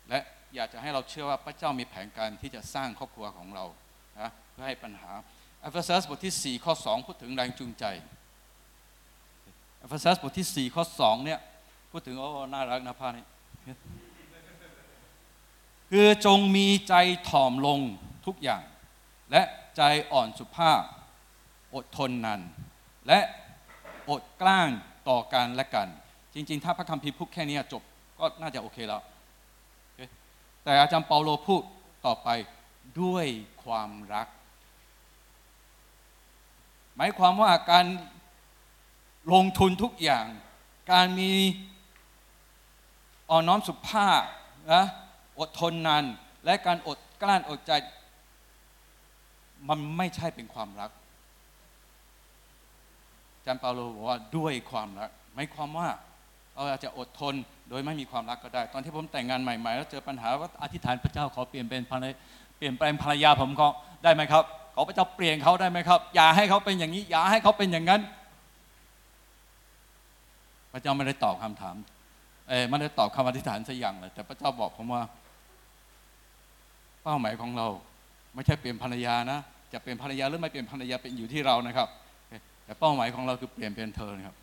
[0.08, 0.18] และ
[0.54, 3.64] อยากจะให้เราเชื่อว่าพระเจ้ามีแผนการที่จะสร้างครอบครัวของเรา
[4.20, 5.10] นะเพื่อให้ปัญหา
[5.60, 7.84] เอเฟซัสบทที่ 4 ข้อ 2 พูดถึงแรงจูงใจ
[9.78, 11.40] เอเฟซัสบทที่ 4 ข้อ 2 เนี่ย
[11.90, 13.24] พูดถึงโอ้น่ารักนะพานี่
[15.90, 16.94] คือจงมีใจ
[17.28, 17.80] ถ่อมลง
[18.26, 18.62] ทุกอย่าง
[19.30, 19.42] และ
[19.76, 19.82] ใจ
[20.12, 20.82] อ่อนสุภาพ
[21.74, 22.40] อดทนนาน
[23.06, 23.20] และ
[24.10, 24.70] อดกลั้น
[25.08, 25.88] ต่อกันและกัน
[26.34, 27.82] จริง ๆ ถ้าพระคัมภีร์พูดแค่นี้จบ
[28.18, 29.02] ก็น่าจะโอเคแล้ว
[30.64, 31.62] แต่อาจารย์เปาโลพูด
[32.06, 32.28] ต่อไป
[33.00, 33.26] ด้วย
[33.64, 34.28] ความรัก
[36.96, 37.86] หมายความว่าการ
[39.32, 40.26] ลงทุนทุกอย่าง
[40.92, 41.32] การมี
[43.30, 44.22] อ่อนน้อมสุภาพ
[44.72, 44.84] นะ
[45.38, 46.04] อดทนนาน
[46.44, 47.72] และการอดกลั้นอดใจ
[49.68, 50.90] มันไม่ใช่เป็นความรัก
[53.42, 55.88] อาจารย์เปาโลบอกว่าด้วยความรักหมายความว่า
[56.54, 57.34] เราอาจจะอดทน
[57.68, 62.12] โดยไม่มีความรักก็ได้ ตอนที่ผมแต่งงานใหม่ๆแล้วเจอปัญหาว่าอธิษฐานพระเจ้าขอเปลี่ยนเป็นภรรย
[62.56, 63.66] เปลี่ยนแปลงภรรยาผมก็
[64.04, 68.00] ได้ไหมครับ ขอพระเจ้าเปลี่ยนเขาได้ไหมครับ อย่าให้เขาเป็นอย่างนี้ อย่าให้เขาเป็นอย่างนั้น
[70.72, 71.76] พระเจ้าไม่ได้ตอบคำถาม
[72.48, 75.02] เออไม่ได้ตอบคำอธิษฐานสักอย่างเลยแต่พระเจ้าบอกผมว่า
[77.02, 77.66] เป้าหมายของเรา
[78.34, 79.38] ไม่ใช่เปลี่ยนภรรยานะ
[79.72, 81.88] จะเปลี่ยนภรรยาหรือไม่เปลี่ยนภรรยาเป็นอยู่ที่เรานะครับ
[82.64, 84.36] แต่เป้าหมายของเราคือเปลี่ยนเป็นเธอนะครับ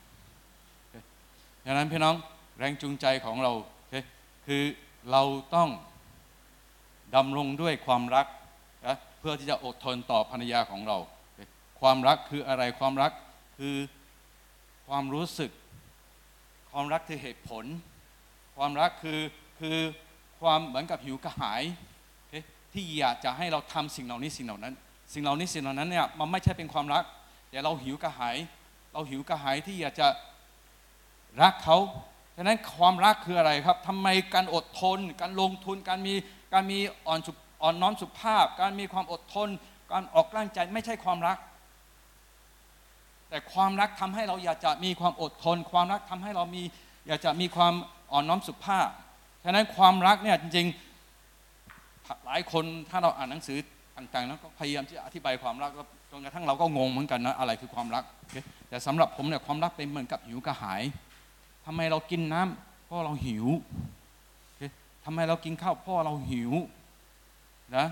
[1.65, 2.15] ดังนั้นพี่น้อง
[2.57, 3.51] แรงจูงใจของเรา
[4.47, 4.63] คือ
[5.11, 5.23] เรา
[5.55, 5.69] ต้อง
[7.15, 8.27] ดำรงด้วยความรัก
[8.87, 10.97] นะเพื่อที่จะอดทนต่อภรรยาของเรา
[11.81, 13.11] ความรักคืออะไรความรัก
[13.57, 13.75] คือ
[14.87, 15.51] ความรู้สึก
[16.71, 17.65] ความรักคือเหตุผล
[18.55, 19.19] ความรักคือ
[19.59, 19.77] คือ
[20.39, 21.61] ความเหมือนกับหิวกระหาย
[22.73, 24.73] ที่อยากจะให้เราทำสิ่งเหล่านี้สิ่งเหล่านั้น
[25.13, 27.03] สิ่งเหล่านี้สิ่งเหล่านั้นเนี่ยมันไม่ใช่เป็นความรัก
[27.49, 28.37] แต่เราหิวกระหาย
[28.93, 30.07] เราหิวกระหายที่อยากจะ
[31.41, 31.77] รักเขา
[32.35, 36.13] ฉะนั้นความรักคืออะไรครับทำไมการอดทน การลงทุน การมี
[36.53, 37.19] การมีอ่อน
[37.61, 39.49] อ่อนน้อมสุภาพ การมีความอดทน
[39.91, 41.37] การออกกลังใจไม่ใช่ความรัก
[43.29, 46.63] แต่ความรักทำให้เราอยากจะมีความอดทน ความรักทำให้เรามี
[47.07, 47.73] อยากจะมีความ
[48.11, 48.87] อ่อนน้อมสุภาพ
[49.43, 53.57] ฉะนั้นความรักเนี่ยจริงๆหลายคนถ้าเราอ่านหนังสือ
[53.97, 55.71] ต่างๆแล้วก็พยายามที่จะอธิบายความรัก
[56.11, 58.03] จนกระทั่งเราก็งงเหมือนกันนะอะไรคือความรัก
[58.69, 60.81] แต่สำหรับผมเนี่ยความรักเป็นเหมือนกับหิวกระหาย
[61.65, 63.45] ทำไมเรากินน้ำเพราะเราหิว
[65.05, 66.51] ทำไมเรากินข้าวเพราะเราหิว
[67.77, 67.87] นะ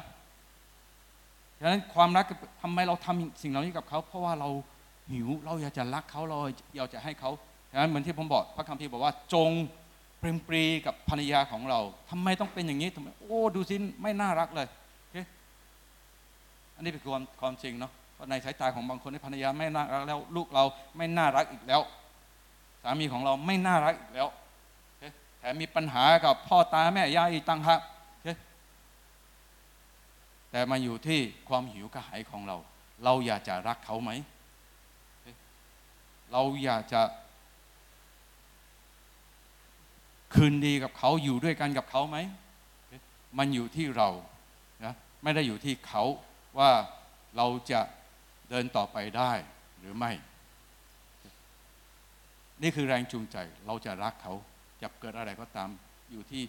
[1.60, 2.26] ฉะนั้นความรัก
[2.62, 4.50] ทำไมเราทำสิ่งเหล่านี้กับเขาเพราะว่าเรา
[5.12, 6.38] หิวเราอยากจะรักเขาเรา
[6.76, 7.32] อยากจะให้เขา
[7.72, 9.52] ฉะนั้นเหมือนที่ผมบอกพระคัมภีร์บอกว่าจง
[10.20, 14.68] เปรมปรีกับภรรยาของเราทำไมต้องเป็นอย่างนี้ทำไมโอ้ดูสิไม่น่ารักเลย
[16.76, 17.92] อันนี้เป็นความความจริงเนาะ
[18.30, 20.64] ในสายตาของบางคนที่ภรรยาไม่น่ารักแล้ว ลูกเรา
[20.98, 21.82] ไม่น่ารักอีกแล้ว
[22.84, 24.28] สามีของเราไม่น่ารักอีกแล้ว
[25.40, 27.82] แถมมีปัญหากับพ่อตาแม่ยายอีกต่างหาก
[30.52, 32.58] แต่มาอยู่ที่ความหิวกระหายของเรา
[33.04, 34.12] เราอยากจะรักเขาไหม
[36.32, 37.02] เราอยากจะ
[40.34, 42.18] คืนดีกับเขาอยู่ด้วยกันกับเขาไหม
[43.38, 44.10] มันอยู่ที่เรา
[44.86, 46.04] นะไม่ได้อยู่ที่เขา
[46.60, 46.72] ว่า
[47.38, 47.82] เราจะ
[48.50, 49.32] เดินต่อไปได้
[49.80, 50.12] หรือไม่
[52.62, 54.34] นี่คือแรงจูงใจเราจะรักเขา
[54.82, 55.70] จะเกิดอะไรก็ตาม
[56.12, 56.44] อยู่ที่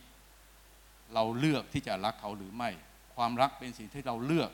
[1.15, 2.71] เราเลือกที่จะรักเขาหรือไม่
[3.15, 4.51] ความรักเป็นสิ่งที่เราเลือก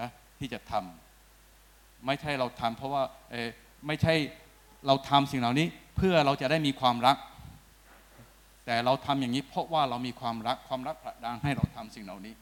[0.00, 3.34] นะที่จะทำไม่ใช่เราทำเพราะว่าเอ
[3.86, 4.14] ไม่ใช่
[4.86, 7.16] เราทำสิ่งเหล่านี้เพื่อเราจะได้มีความรัก
[8.66, 12.34] แต่เราทำอย่างนี้เพราะว่าเรามีความรักความรักผลักดันให้เราทำสิ่งเหล่านี้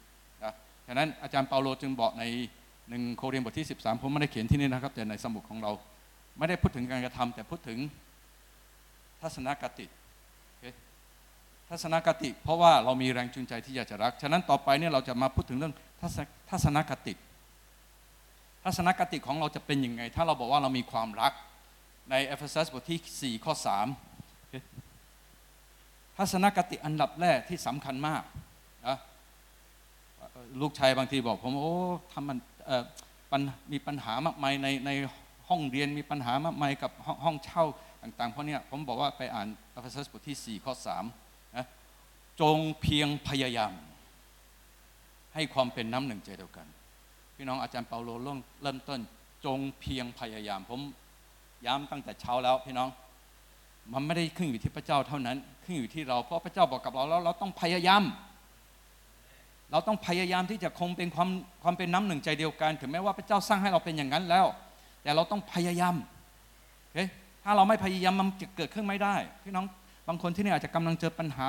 [0.44, 0.52] นะ
[0.86, 2.24] ฉะนั้นอาจารย์เปาโลจึงบอกใน
[2.88, 5.72] หนึ่งโครินธ์บทที่ 13 ผมไม่ได้เขียนที่นี่นะครับ แต่ในสมุดของเรา
[6.38, 7.78] ไม่ได้พูดถึงการกระทำแต่พูดถึง
[9.20, 9.86] ทัศนคติ
[11.68, 15.74] ทัศนคติ เพราะว่าเรามีแรงจูงใจที่อยากจะรัก ฉะนั้นต่อไปเนี่ยเราจะมาพูดถึงเรื่อง
[16.50, 17.14] ทัศนคติ
[18.64, 21.32] ทัศนคติของเราจะเป็นยังไง ถ้าเราบอกว่าเรามีความรัก
[22.10, 23.66] ในเอเฟซัสบทที่ 4 ข้อ 3
[26.18, 28.22] ทัศนคติอันดับแรกที่สำคัญมาก
[28.86, 28.96] นะ
[30.60, 31.74] ลูกชายบางทีบอกผมโอ้
[32.12, 32.38] ทำมัน
[33.72, 34.90] มีปัญหามากมายในใน
[35.48, 37.64] ห้องเรียนมีปัญหามากมายกับห้องห้องเช่า
[38.02, 40.72] ต่างๆ เพราะเนี้ยผมบอกว่าไปอ่านอเฟซัสบทที่ 4 ข้อ
[41.10, 41.66] 3นะ
[42.40, 43.72] จงเพียงพยายาม
[45.34, 46.66] ให้ความเป็นน้ำหนึ่งใจเดียวกัน
[47.36, 49.00] พี่น้องอาจารย์เปาโลเริ่มต้น
[49.44, 50.80] จงเพียงพยายาม ผม
[51.66, 52.88] ย้ำตั้งแต่เช้าแล้วพี่น้อง
[53.92, 58.02] มันไม่ได้ขึ้นอยู่ที่พระเจ้าเท่านั้น ขึ้นอยู่ที่เราเพราะพระเจ้าบอกกับเราแล้วเราต้องพยายาม
[59.70, 61.28] เราต้องพยายามที่จะคงเป็นความ
[61.62, 64.46] ความเป็นน้ำหนึ่งใจเดียวกัน ถึงแม้ว่าพระเจ้าสร้างให้เราเป็นอย่างนั้นแล้ว
[65.02, 65.94] แต่เราต้องพยายาม
[66.94, 67.04] เฮ้
[67.44, 69.66] ถ้าเราไม่พยายามมันจะเกิดขึ้นไม่ได้พี่น้อง
[70.08, 71.48] บางคนที่นี่อาจจะกำลังเจอปัญหา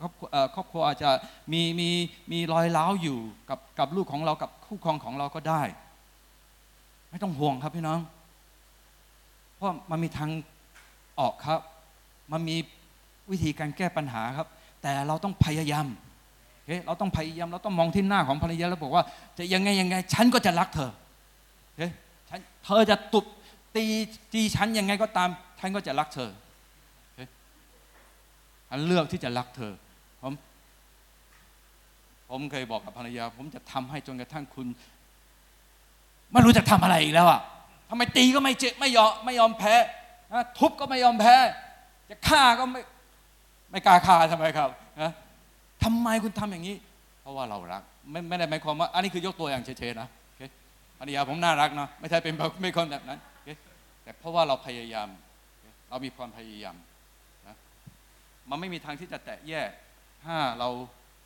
[0.00, 1.10] ครอบครัวเอ่อครอบครัวอาจจะ
[1.52, 1.88] มีมี
[2.32, 3.18] มีรอยร้าวอยู่
[3.50, 5.62] กับกับลูกของเรากับคู่ครองของเราก็ได้
[7.10, 8.00] ไม่ต้องห่วงครับพี่น้อง
[9.56, 10.30] เพราะมันมีทาง
[11.20, 11.60] ออกครับ
[12.32, 12.56] มันมี
[13.30, 14.48] วิธีการแก้ปัญหาครับ
[14.82, 15.86] แต่เราต้องพยายาม
[16.70, 19.04] อเคเราต้องพยายามเราต้องมองที่หน้าของภรรยาแล้วบอกว่า
[19.38, 20.90] จะยังไงยังไง ฉันก็จะรักเธอ
[21.64, 21.82] โอเค
[22.28, 23.26] ฉันเธอจะตุบ
[23.76, 23.84] ตี
[24.32, 25.28] ตีฉันยังไงก็ตาม
[25.58, 26.30] ฉันก็จะรักเธอ
[27.02, 27.20] โอเค
[28.68, 29.72] ฉันเลือกที่จะรักเธอ
[30.22, 30.32] ผม
[32.30, 34.66] ผมเคยบอกกับภรรยา ผมจะทำให้จนกระทั่งคุณ
[36.32, 37.40] ไม่รู้จะทำอะไรอีกแล้วอะ
[37.88, 39.74] ทำไมตีก็ไม่เจ็บไม่ยอมไม่ยอมแพ้
[40.58, 41.36] ทุบก็ไม่ยอมแพ้
[42.10, 42.80] จะฆ่าก็ไม่
[43.70, 44.70] ไม่กล้าฆ่าทำไมครับ
[45.84, 46.76] ทำไมคุณทำอย่างนี้
[47.22, 50.42] เพราะว่าเรารัก ไม่ไม่ได้หมายความว่า อันนี้คือยกตัวอย่างเฉยๆนะโอเค
[50.98, 53.48] ภรรยาผมน่ารักเนาะไม่ใช่เป็นแบบไม่คนแบบนั้นโอเค
[54.02, 55.08] แต่เพราะว่าเราพยายาม
[55.90, 56.76] เรามีความพยายาม
[57.46, 57.56] นะ
[58.50, 59.70] มันไม่มีทางที่จะแตะแยก
[60.24, 60.68] ถ้าเรา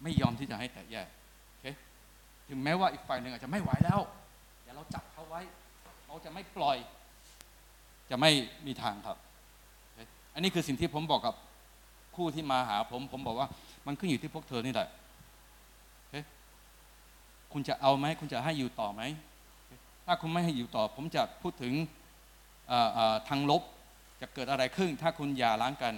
[0.02, 1.06] ไม่ยอมที่จะให้แตะแยก
[1.50, 1.66] โอเค
[2.48, 4.00] ถึงแม้ว่าอีกฝ่ายหนึ่งอาจจะไม่ไหวแล้ว
[4.64, 5.40] อย่าเราจับเขาไว้
[6.06, 6.76] เราจะไม่ปล่อย
[8.10, 8.30] จะไม่
[8.66, 9.16] มีทางครับ
[10.34, 11.34] อันนี้คือสิ่งที่ผมบอกกับ
[12.16, 13.48] คู่ที่มาหาผม ผมบอกว่า
[13.86, 14.88] มันขึ้นอยู่ที่พวกเธอนี่แหละ
[17.52, 19.02] คุณจะเอาไหมคุณจะให้อยู่ต่อไหม
[20.06, 21.72] ถ้าคุณไม่ให้อยู่ต่อ ผมจะพูดถึง
[23.28, 23.62] ทางลบ
[24.20, 25.94] จะเกิดอะไรขึ้น ถ้าคุณอย่าล้างกัน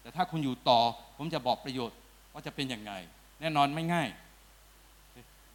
[0.00, 0.78] แต่ถ้าคุณอยู่ต่อ
[1.16, 1.96] ผมจะบอกประโยชน์
[2.32, 2.92] ว่าจะเป็นอยังไง
[3.40, 4.08] แน่นอนไม่ง่าย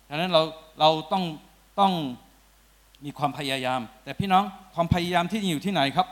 [0.10, 0.42] ดังนั้นเรา
[0.80, 1.24] เราต้อง
[1.80, 1.94] ต้อง
[3.06, 4.44] มีความพยายาม แต่พี่น้อง
[4.76, 6.08] ความพยายามที่อยู่ที่ไหนครับ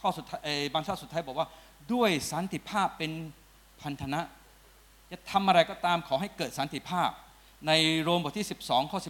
[0.00, 0.40] ข้อสุดท้าย
[0.74, 1.46] บางชาติสุดท้ายบอกว่า
[1.92, 3.12] ด้วยสันติภาพเป็น
[3.82, 4.20] พันธนะ
[5.10, 7.10] จะทำอะไรก็ตามขอให้เกิดสันติภาพ
[7.66, 7.72] ใน
[8.02, 9.00] โรมบทที่ 12 ข้อ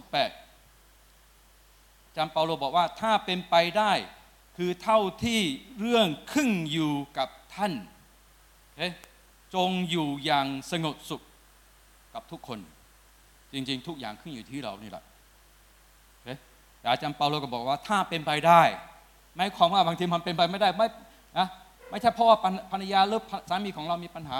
[1.03, 3.93] 18จำเปาโลบอกว่าถ้าเป็นไปได้
[4.57, 5.39] คือเท่าที่
[5.79, 7.73] เรื่องขึ้นอยู่กับท่าน
[9.55, 11.21] จงอยู่อย่างสงบสุข
[12.13, 12.59] กับทุกคน
[13.53, 15.03] จริง ๆ ทุกอย่างขึ้นอยู่ที่เรานี่แหละ
[16.79, 18.61] แต่อาจารย์เปาโลก็บอกว่าถ้าเป็นไปได้
[19.35, 20.87] ไม่ความว่าบางทีมันเป็นไปไม่ได้ไม่
[21.39, 21.47] นะ
[21.89, 22.37] ไม่ใช่เพราะว่า
[22.71, 24.37] ภรรยาหรือสามีของเรามีปัญหา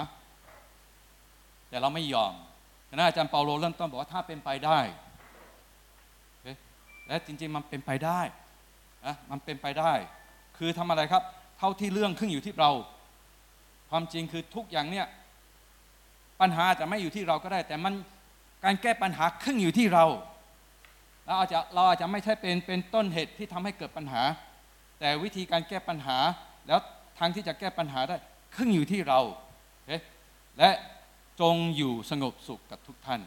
[1.68, 2.32] แต่เราไม่ยอม
[2.88, 4.78] ฉะนั้นอาจารย์เปาโลเริ่มต้นบอกว่าถ้าเป็นไปได้
[7.06, 8.20] และจริงๆมันเป็นไปได้
[9.06, 9.92] นะมันเป็นไปได้
[10.58, 11.22] คือทำอะไรครับ
[11.58, 12.70] เท่าที่เรื่องขึ้นอยู่ที่เรา
[13.90, 15.06] ความจริงคือทุกอย่างเนี่ย
[16.40, 17.94] ปัญหาจะไม่อยู่ที่เราก็ได้ แต่มัน
[18.64, 20.04] การแก้ปัญหาขึ้นอยู่ที่เรา
[21.26, 24.22] เราอาจจะเราอาจจะไม่ใช่เป็นเป็นต้นเหตุที่ทำให้เกิดปัญหา
[25.00, 26.18] แต่วิธีการแก้ปัญหา
[26.68, 26.80] แล้ว
[27.18, 28.16] ทางที่จะแก้ปัญหาได้
[28.56, 29.20] ขึ้นอยู่ที่เรา
[30.58, 30.70] และ
[31.40, 33.20] จงอยู่สงบสุขกับทุกท่าน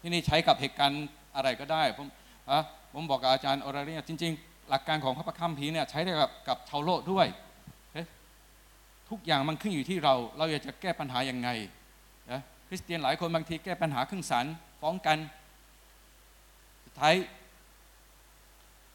[0.00, 2.06] ที่นี่ใช้กับเหตุการณ์อะไรก็ได้ ผม
[2.92, 7.26] ผมบอกกับอาจารย์อราเรียจริง ๆ หลักการของพระคัมภีร์เนี่ยใช้ได้กับกับชาวโลกด้วย
[9.10, 11.48] ทุกอย่างมันขึ้นอยู่ที่เรา เราอยากจะแก้ปัญหาอยังไง
[12.32, 12.40] นะ
[12.72, 14.46] ริสเตียนหลายคนบางทีแก้ปัญหาขึ้นศาล
[14.80, 15.18] ฟ้องกัน
[16.84, 17.14] สุดท้าย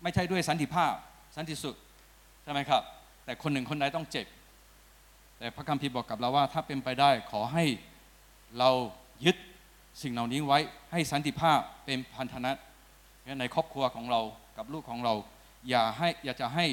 [0.03, 0.93] ไม่ใช่ด้วยสันติภาพ
[1.35, 1.75] สันติสุข
[2.43, 2.83] ใช่ไหมครับ
[3.29, 4.27] แต่คนหนึ่งคนใดต้องเจ็บ
[5.37, 7.65] แต่พระคัมภีร์บอกกับเราว่า ถ้าเป็นไปได้ขอให้
[8.57, 8.69] เรา
[9.25, 9.37] ยึด
[10.01, 10.59] สิ่งเหล่านี้ไว้
[10.91, 12.51] ให้สันติภาพเป็นพันธนะ
[13.39, 14.21] ในครอบครัวของเรา
[14.57, 15.13] กับลูกของเรา
[15.69, 16.65] อย่าให้อย่าจะให้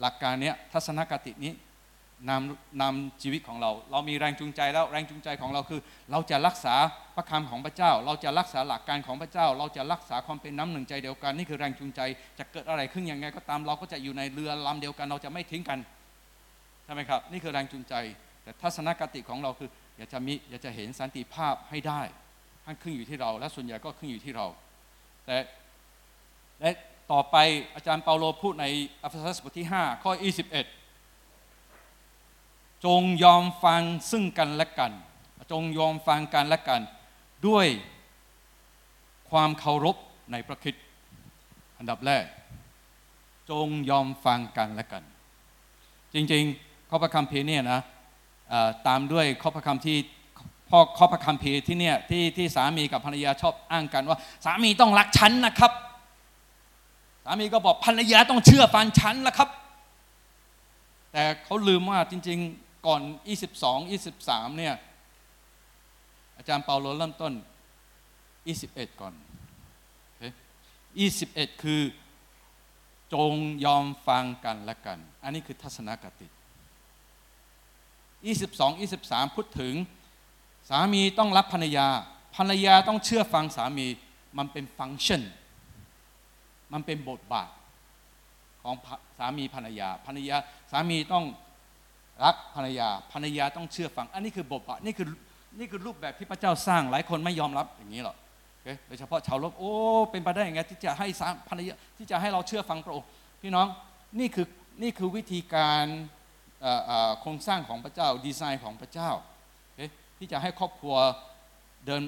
[0.00, 1.52] หลักการเนี้ยทัศนคตินี้
[2.30, 5.80] นำนำชีวิตของเรา เรามีแรงจูงใจแล้วแรงจูงใจของเราคือ
[6.10, 6.74] เราจะรักษา
[7.16, 12.00] พระคำของพระเจ้า เราจะรักษาหลักการของพระเจ้า เราจะรักษาความเป็นน้ำหนึ่งใจเดียวกันนี่คือแรงจูงใจ
[12.38, 15.78] จะเกิดอะไรขึ้นยังไง ก็ตามเราก็จะอยู่ในเรือลำเดียวกัน เราจะไม่ทิ้งกัน
[16.84, 17.94] ใช่ไหมครับ นี่คือแรงจูงใจ
[18.42, 22.00] แต่ทัศนคติของเราคือ อยากจะมีอยากจะเห็นสันติภาพให้ได้
[22.64, 24.46] ทั้งขึ้นอยู่ที่เรา และส่วนใหญ่ก็ขึ้นอยู่ที่เรา
[25.26, 25.36] แต่
[26.60, 26.70] และ
[27.12, 27.36] ต่อไป
[27.74, 28.66] อาจารย์เปาโลพูดใน
[29.02, 30.12] เอเฟซัสบทที่ 5 ข้อ
[30.48, 30.81] 21
[32.86, 34.92] จงยอมฟังซึ่งกันและกัน
[35.52, 36.80] จงยอมฟังกันและกัน
[37.46, 37.66] ด้วย
[39.30, 39.96] ความเคารพ
[40.32, 40.84] ในพระคริสต์
[41.78, 42.24] อันดับแรก
[43.50, 45.02] จงยอมฟังกันและกัน
[46.14, 47.80] จริงๆข้อพระคัมภีร์เนี่ยนะ
[48.86, 50.00] ตามด้วยข้อพระคัมภีร์
[50.68, 55.72] พ่อข้อพระคัมภีร์ที่เนี่ยที่ที่สามีกับภรรยาชอบอ้างกันว่า สามีต้องรักฉันนะครับ
[57.24, 59.48] สามีก็บอกภรรยาต้องเชื่อฟังฉันละครับ
[61.12, 63.02] แต่เขาลืมว่าจริง ๆ ก่อน
[63.58, 64.74] 22 23 เนี่ย
[66.36, 67.32] อาจารย์เปาโลเริ่มต้น
[68.32, 69.14] 21 ก่อน
[70.98, 71.82] 21 คือ
[73.14, 73.32] จง
[73.64, 76.28] ยอมฟังกันและกัน อันนี้คือทัศนคติ
[78.26, 79.74] 22 23 พูดถึง
[80.68, 81.86] สามีต้องรับภรรยา
[82.36, 83.86] ภรรยาต้องเชื่อฟังสามี
[84.38, 85.22] มันเป็นฟังก์ชัน
[86.72, 87.50] มันเป็นบทบาท
[88.62, 88.74] ของ
[89.18, 90.36] สามีภรรยา ภรรยา
[90.72, 91.24] สามีต้อง
[92.24, 95.08] รักภรรยาภรรยาต้องเชื่อฟัง อันนี้คือบทบาทนี่คือ
[95.58, 98.16] นี่คือรูปแบบที่พระเจ้าสร้างหลายคนไม่ยอมรับอย่างนี้หรอก
[98.86, 99.72] โดยเฉพาะชาวโลกโอ้
[100.10, 103.08] เป็นไปได้ยังไงที่จะให้สามภรรยาที่จะให้เราเชื่อฟังพระองค์
[103.42, 103.66] พี่น้อง
[104.20, 104.46] นี่คือ
[104.82, 105.86] นี่คือวิธีการ
[107.20, 109.10] โครงสร้างของพระเจ้าดีไซน์ของพระเจ้า
[110.18, 110.96] ที่จะให้ครอบครัว
[111.86, 112.02] เดิน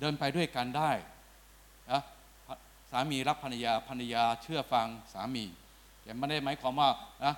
[0.00, 0.90] เดินไปด้วยกันได้
[1.90, 2.02] นะ
[2.90, 5.44] สามีรักภรรยาภรรยาเชื่อฟังสามี
[6.02, 6.88] แต่ไม่ได้หมายความว่า
[7.24, 7.34] นะ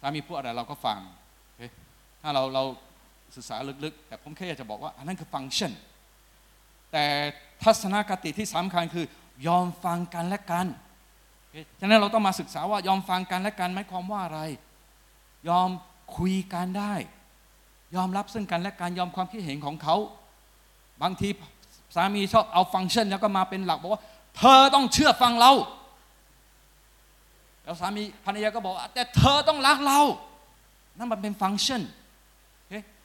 [0.00, 0.98] สามีพูดอะไรเราก็ฟัง
[2.22, 2.64] ถ้าเราเรา
[3.36, 5.72] ศึกษาลึกๆ แต่ผมแค่อยากจะบอกว่า อันนั้นคือฟังก์ชัน
[6.92, 7.04] แต่
[7.62, 9.06] ทัศนคติที่สำคัญคือ
[9.46, 10.66] ยอมฟังกันและกัน
[11.80, 14.40] ฉะนั้นเราต้องมาศึกษาว่ายอมฟังกันและกันหมายความว่าอะไร
[15.48, 15.70] ยอม
[16.16, 16.94] คุยกันได้
[17.96, 19.96] ยอมรับซึ่งกันและการยอมความคิดเห็นของเขา
[21.02, 21.28] บางที
[21.94, 24.02] สามีชอบเอาฟังก์ชันแล้วก็มาเป็นหลักบอกว่า
[24.36, 25.52] เธอต้องเชื่อฟังเรา
[27.66, 30.00] แล้วสามีภรรยาก็บอกแต่เธอต้องรักเรา
[30.98, 31.82] นั่นมันเป็นฟังก์ชัน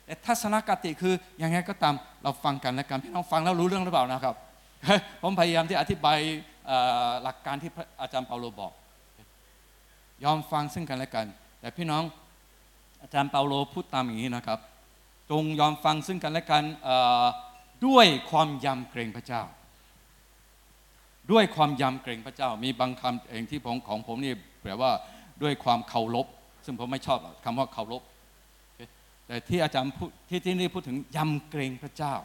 [0.05, 4.35] แต่ทัศนคติคือยังไงก็ตามเราฟังกันและกันพี่น้องฟังแล้วรู้เรื่องหรือเปล่านะครับ
[5.21, 6.17] ผมพยายามที่อธิบาย
[7.23, 7.71] หลักการที่
[8.01, 8.73] อาจารย์เปาโลบอก
[10.23, 11.25] ยอมฟังซึ่งกันและกัน
[11.59, 12.03] แต่พี่น้อง
[13.01, 14.59] อาจารย์เปาโลพูดตามอย่างนี้นะครับ
[15.31, 16.63] จงยอมฟังซึ่งกันและกัน
[17.85, 19.41] ด้วยความยำเกรงพระเจ้า
[21.31, 24.91] ด้วยความยำเกรงพระเจ้า มีบางคำเองที่ผมของผมนี่แปลว่า
[25.41, 26.27] ด้วยความเคารพ
[26.65, 28.01] ซึ่งผมไม่ชอบคำว่าเคารพ
[29.27, 32.15] แต่ที่อาจารย์พูดที่ที่นี่พูดถึงยำเกรงพระเจ้า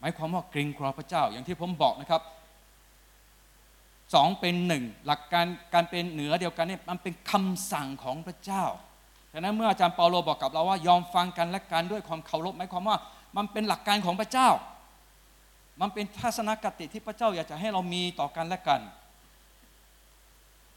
[0.00, 2.22] หมายความว่าเกรงกลัวพระเจ้า อย่างที่ผมบอกนะครับ
[4.14, 8.64] สองเป็นหนึ่งหลักการการเป็นเหนือเดียวกันนี่มันเป็นคำสั่งของพระเจ้า
[9.32, 12.96] ฉะนั้นเมื่ออาจารย์เปาโลบอกกับเราว่ายอมฟังกันและกันด้วยความเคารพหมายความว่า
[13.36, 14.48] มันเป็นหลักการของพระเจ้า
[15.80, 18.80] มันเป็นทัศนคติที่พระเจ้าอยากจะให้เรามีต่อกันและกัน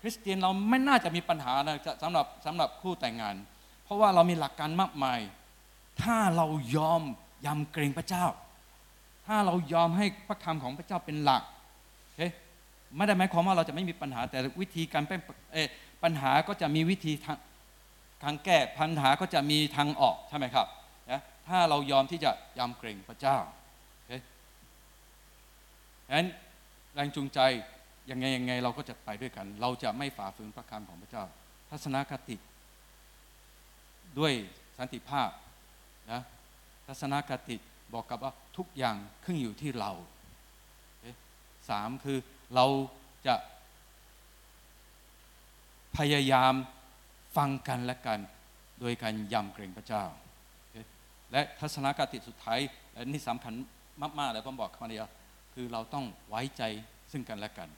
[0.01, 3.35] คริสเตียนเราไม่น่าจะมีปัญหานะสำหรับสำหรับคู่แต่งงาน
[3.83, 5.19] เพราะว่าเรามีหลักการมากมาย
[6.04, 7.02] ถ้าเรายอม
[7.46, 8.25] ยำเกรงพระเจ้า
[9.27, 11.44] ถ้าเรายอมให้พระคำของพระเจ้าเป็นหลัก
[12.17, 12.29] เฮ้
[12.96, 15.19] ไม่ได้หมายความว่าเราจะไม่มีปัญหา แต่วิธีการเป็น
[16.04, 17.37] ปัญหาก็จะมีวิธีทาง
[18.23, 20.67] ทางแก้ปัญหาก็จะมีทางออกใช่ไหมครับ
[21.12, 23.37] นะถ้าเรายอมที่จะยำเกรงพระเจ้า
[26.12, 26.27] นั้น
[26.93, 27.39] แรงจูงใจ
[28.10, 31.23] ยังไงยังไงเราก็จะไปด้วยกัน เราจะไม่ฝ่าฝืนพระคำของพระเจ้า
[31.69, 32.35] ทัศนคติ
[34.19, 34.33] ด้วย
[34.77, 35.29] สันติภาพ
[36.12, 36.21] นะ
[36.87, 37.56] ทัศนคติ
[37.93, 39.91] บอกกับว่าทุกอย่างขึ้นอยู่ที่เรา
[41.69, 42.17] สามคือ
[42.56, 42.65] เรา
[43.27, 43.35] จะ
[45.97, 46.54] พยายาม
[47.37, 48.19] ฟังกันและกัน
[48.79, 50.04] โดยการยำเกรงพระเจ้า
[51.31, 52.60] และทัศนคติสุดท้าย
[52.93, 53.54] และนี่สำคัญ
[54.19, 55.08] มากๆเลยผมบอกคำเดียว
[55.54, 56.63] คือเราต้องไว้ใจ
[57.12, 57.69] ซึ่งกันและกัน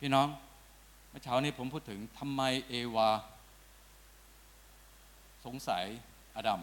[0.00, 0.28] พี่น้อง
[1.08, 3.08] เมื่อเช้านี้ผมพูดถึงทำไมเอวา
[5.44, 5.84] สงสัย
[6.36, 6.60] อดัม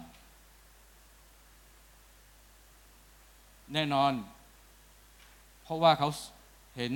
[3.73, 4.13] แน่นอน
[5.63, 6.09] เพราะว่าเขา
[6.77, 6.93] เห็น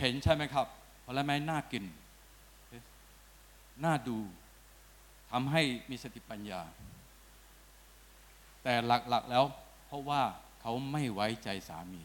[0.00, 0.66] เห็นใช่ไหมครับ
[1.04, 1.84] ผลไม้น่ากิน
[3.84, 4.18] น่าดู
[5.30, 6.60] ทำให้มีสติปัญญา
[8.62, 9.44] แต่หลักๆแล้ว
[9.86, 10.22] เพราะว่า
[10.60, 12.04] เขาไม่ไว้ใจสามี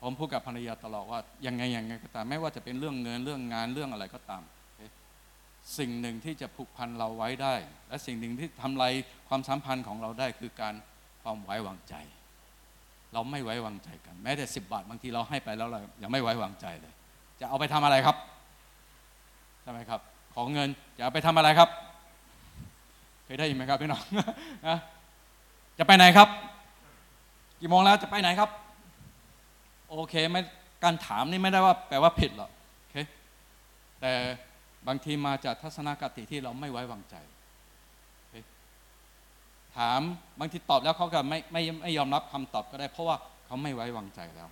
[0.00, 4.42] ผมพูดกับภรรยาตลอดว่ายังไงยังไงก็ตามไม่ว่าจะเป็นเรื่องเงินเรื่องงานเรื่องอะไรก็ตาม
[5.78, 7.54] สิ่งหนึ่งที่จะผูกพันเราไว้ได้
[7.88, 8.92] และสิ่งหนึ่งที่ทำลาย
[9.28, 10.74] ความสัมพันธ์ของเราได้คือการ
[11.22, 11.94] ความไว้วางใจ
[13.12, 16.92] เราไม่ไว้วางใจกัน แม้แต่สิบบาทบางทีเราให้ไปแล้วเรายังไม่ไว้วางใจเลย
[17.40, 18.16] จะเอาไปทำอะไรครับ
[19.62, 20.00] ใช่ไหมครับ
[20.34, 21.68] ของเงินจะเอาไปทำอะไรครับ
[23.24, 24.02] เคยได้ยินไหมครับพี่น้อง
[24.68, 24.78] นะ
[25.82, 26.28] จะไปไหนครับ
[27.60, 28.50] กี่โมงแล้วจะไปไหนครับ
[29.90, 30.40] โอเคไม่
[30.84, 32.96] การถามนี่ไม่ได้ว่าแปลว่าผิดหรอกโอเค
[34.00, 34.12] แต่
[34.86, 37.16] บางทีมาจากทัศนคติที่เราไม่ไว้วางใจ
[39.76, 40.00] ถาม
[40.38, 43.16] บางทีตอบแล้วเขาก็ไม่ไม่ไม่ยอมรับคำตอบก็ได้ เพราะว่า
[43.46, 44.48] เขาไม่ไว้วางใจแล้ว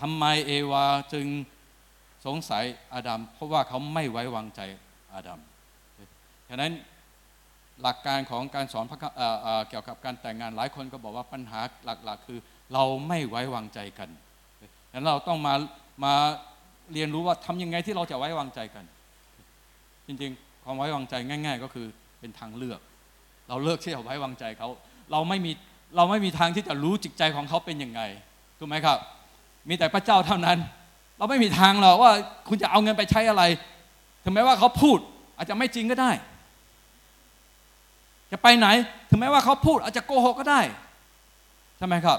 [0.00, 1.26] ทำไมเอวาจึง
[2.26, 2.64] สงสัย
[2.94, 4.60] อาดัมเพราะว่าเขาไม่ไว้วางใจ
[5.14, 5.40] อาดัม
[6.48, 6.72] ฉะนั้น
[7.82, 8.84] หลักการของการสอน
[9.68, 12.38] เกี่ยวกับการแต่งงานหลายคนก็บอกว่าปัญหาหลักๆ คือ
[12.72, 14.08] เราไม่ไว้วางใจกัน
[14.90, 15.54] ฉะนั้นเราต้องมา
[16.04, 16.14] มา
[16.92, 18.84] เรียนรู้ว่าทำยังไงที่เราจะไว้วางใจกัน
[20.06, 21.86] จริงๆ ความไว้วางใจง่าย ๆ ก็คือ
[22.20, 22.80] เป็นทางเลือก
[23.48, 24.68] เราเลือกที่จะไว้วางใจเขา
[25.12, 25.52] เราไม่มี
[25.96, 28.00] เราไม่มีทางที่จะรู้จิตใจของเขาเป็นยังไง
[28.58, 28.98] ถูกไหมครับ
[29.68, 30.58] มีแต่พระเจ้าเท่านั้น
[31.18, 32.12] เราไม่มีทางหรอกว่า
[32.48, 33.42] คุณจะเอาเงินไปใช้อะไร
[34.24, 34.98] ถึงแม้ว่าเขาพูด
[35.36, 36.10] อาจจะไม่จริงก็ได้
[38.32, 38.66] จะไปไหน
[39.08, 40.60] ถึงแม้ว่าเขาพูดอาจจะโกหกก็ได้
[41.78, 42.18] ใช่ไหมครับ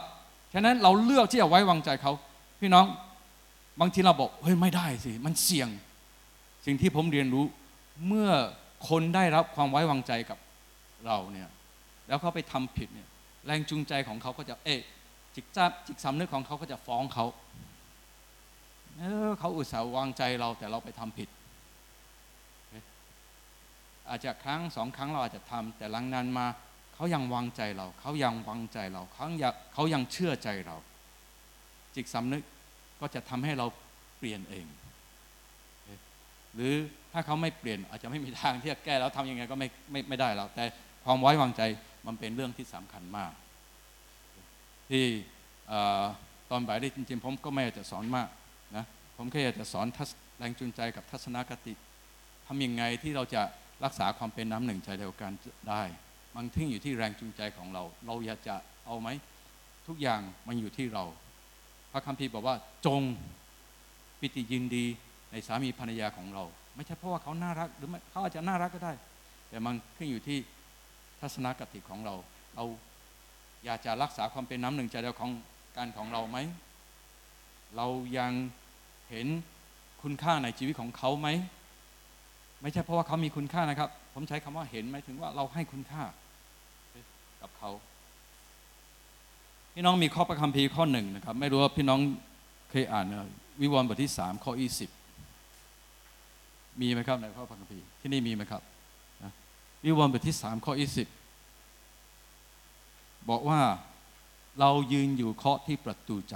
[0.53, 2.13] ฉะนั้นเราเลือกที่จะไว้วางใจเขา
[2.59, 2.85] พี่น้อง
[3.79, 5.69] บางทีเราบอกเฮ้ยไม่ได้สิ มันเสี่ยง
[6.65, 7.45] สิ่งที่ผมเรียนรู้
[8.07, 8.29] เมื่อ
[8.89, 10.37] คนได้รับความไว้วางใจกับ
[11.05, 11.49] เราเนี่ย
[12.07, 13.07] แล้วเขาไปทำผิดเนี่ย
[13.45, 14.79] แรงจูงใจของเขาก็จะเอ๊ะ
[15.35, 17.25] จิตจับจิตสำนึกของเขาก็จะฟ้องเขา
[18.97, 21.29] เออเขาอุตส่าห์วางใจเราแต่เราไปทำผิด
[24.09, 26.47] อาจจะครั้งสองครั้งเราอาจจะทำแต่หลังนั้นมา
[26.95, 30.77] เขายังวางใจเรา เขายังวางใจเราเขายังเขายังเชื่อใจเรา
[31.95, 32.43] จิตสำนึก
[33.01, 33.65] ก็จะทำให้เรา
[34.17, 34.65] เปลี่ยนเอง
[36.55, 36.73] หรือ
[37.11, 40.63] ถ้าเขาไม่เปลี่ยนอาจจะไม่มีทางที่จะแก้แล้วทำยังไงก็ไม่ไม่ไม่ได้แล้วแต่
[41.05, 41.61] ความไว้วางใจ
[42.07, 43.31] มันเป็นเรื่องที่สำคัญมาก
[44.89, 45.05] ที่
[46.49, 48.27] ตอนบ่ายได้จริงๆ ผมก็ไม่อยากจะสอนมาก
[48.75, 48.85] นะ
[49.17, 49.87] ผมแค่อยากจะสอน
[50.37, 51.73] แรงจูงใจกับทัศนคติ
[52.47, 53.41] ทำยังไงที่เราจะ
[53.83, 55.31] รักษาความเป็นน้ำหนึ่งใจเดียวกัน
[55.69, 55.83] ได้
[56.35, 58.55] บางที่อยู่ที่แรงจูงใจของเรา เราอยากจะ
[58.85, 59.09] เอาไหม
[59.87, 61.03] ทุกอย่างมันอยู่ที่เรา
[61.91, 62.55] พระคัมภีร์บอกว่า
[62.85, 63.01] จง
[64.19, 64.85] ปิติยินดี
[65.31, 66.43] ในสามีภรรยาของเรา
[66.75, 68.93] ไม่ใช่เพราะว่าเขาน่ารักหรือเขาอาจจะน่ารักก็ได้
[69.49, 70.37] แต่มันขึ้นอยู่ที่
[71.19, 72.15] ทัศนคติของเรา
[72.55, 72.65] เรา
[73.65, 75.31] อยากจะรักษาความเป็นน้ำหนึ่งใจเดียวของ
[75.77, 76.37] การของเราไหม
[77.75, 78.31] เรายัง
[79.09, 79.27] เห็น
[80.01, 81.27] คุณค่าในชีวิตของเขาไหม
[82.61, 86.03] ไม่ใช่เพราะว่าเขามีคุณค่านะครับ ผมใช้คำว่าเห็นหมายถึงว่าเราให้คุณค่า
[87.41, 87.71] กับเขา
[89.73, 91.99] พี่น้องมีข้อประคัมภีร์ข้อหนึ่งนะครับ ไม่รู้ว่าพี่น้อง
[92.69, 93.05] เคยอ่าน
[93.61, 94.89] วิวรณ์บทที่สามข้อยี่สิบ
[96.81, 98.61] มีไหมครับในข้อประคัมภีร์ที่นี่มีไหมครับ
[99.85, 101.07] วิวรณ์บทที่สามข้อยี่สิบ
[103.29, 103.59] บอกว่า
[104.59, 106.35] เรายืนอยู่เคาะที่ประตูใจ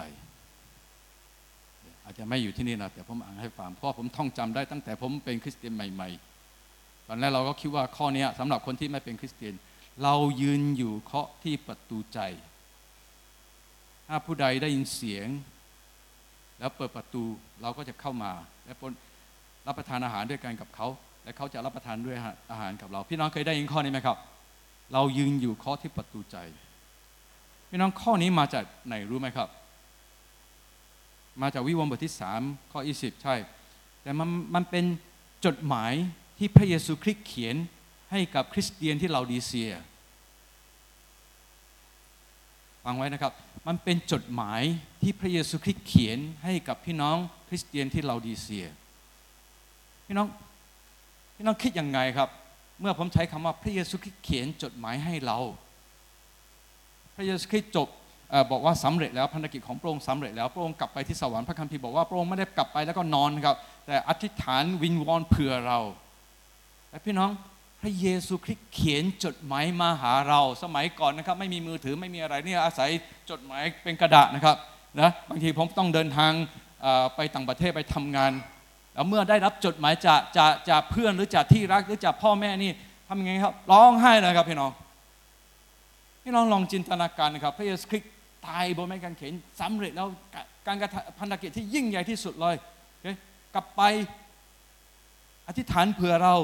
[2.09, 6.09] อาจจะไม่อยู่ที่นี่นะแต่ผมอ่านให้ฟังเพราะผมท่องจำได้ตั้งแต่ผมเป็นคริสเตียนใหม่
[6.57, 9.53] ๆ ตอนแรกเราก็คิดว่าข้อนี้สำหรับคนที่ไม่เป็นคริสเตียน
[10.03, 12.19] เรายืนอยู่เคาะที่ประตูใจ
[14.07, 15.27] ถ้าผู้ใดได้ยินเสียง
[16.59, 17.23] แล้วเปิดประตู
[17.61, 18.31] เราก็จะเข้ามา
[18.65, 18.73] และ
[19.67, 20.87] รับประทานอาหารด้วยกันกับเขา
[21.23, 22.17] และเขาจะรับประทานด้วย
[22.51, 24.17] อาหารกับเรา พี่น้องเคยได้ยินข้อนี้ไหมครับ
[24.93, 26.37] เรายืนอยู่เคาะที่ประตูใจ
[27.69, 29.49] พี่น้องข้อนี้มาจากไหนรู้ไหมครับ
[31.41, 33.35] มาจากวิวรณ์บทที่สามข้อยี่สิบใช่
[34.01, 34.85] แต่มันมันเป็น
[35.45, 35.93] จดหมาย
[36.37, 37.55] ที่พระเยซูคริสต์เขียน
[38.11, 39.71] ให้กับคริสเตียนที่เราดีเซีย
[42.83, 43.33] ฟังไว้นะครับ
[43.67, 44.61] มันเป็นจดหมาย
[45.01, 47.17] ที่พระเยซูคริสต์เขียนให้กับพี่น้อง
[47.47, 48.65] คริสเตียนที่เราดีเซีย
[50.05, 50.27] พี่น้อง
[51.35, 52.29] พี่น้องคิดยังไงครับ
[52.79, 55.39] เมื่อผมใช้คำว่าพระเยซูคริสต์เขียนจดหมายให้เรา
[57.15, 57.89] พระเยซูคริสต์จบ
[58.51, 63.55] บอกว่าสำเร็จแล้วภารกิจของพระองค์สำเร็จแล้วพระองค์กลับไปที่สวรรค์พระคัมภีร์บอกว่าพระองค์ไม่ได้กลับไปแล้วก็นอนครับ
[63.87, 65.79] แต่อธิษฐานวิงวอนเผื่อเรา
[66.89, 67.29] และพี่น้อง
[67.81, 72.89] พระเยซูคริสต์เขียนจดหมายมาหาเราสมัยก่อนนะครับ ไม่มีมือถือไม่มีอะไรนี่อาศัย
[73.29, 74.55] จดหมายเป็นกระดาษนะครับ
[74.99, 76.31] นะบางทีผมต้องเดินทาง
[77.15, 78.31] ไปต่างประเทศไปทำงาน
[78.93, 82.71] แล้วเมื่อได้รับจดหมายจากจากจากเพื่อนหรือจากที่รักหรือจากพ่อแม่นี่
[83.07, 84.71] ทำยังไงครับร้องไห้เลยครับพี่น้อง
[86.23, 88.11] พพี่น้องลองจินตนาการนะครับ พระเยซูคริสต์
[88.47, 90.07] ตายบนไม้กางเขนสำเร็จแล้ว
[90.67, 92.55] การกระพันธกิจที่ยิ่งใหญ่ที่สุดเลย
[93.53, 93.81] กลับไป
[95.47, 96.35] อธิษฐานเผื่อเรา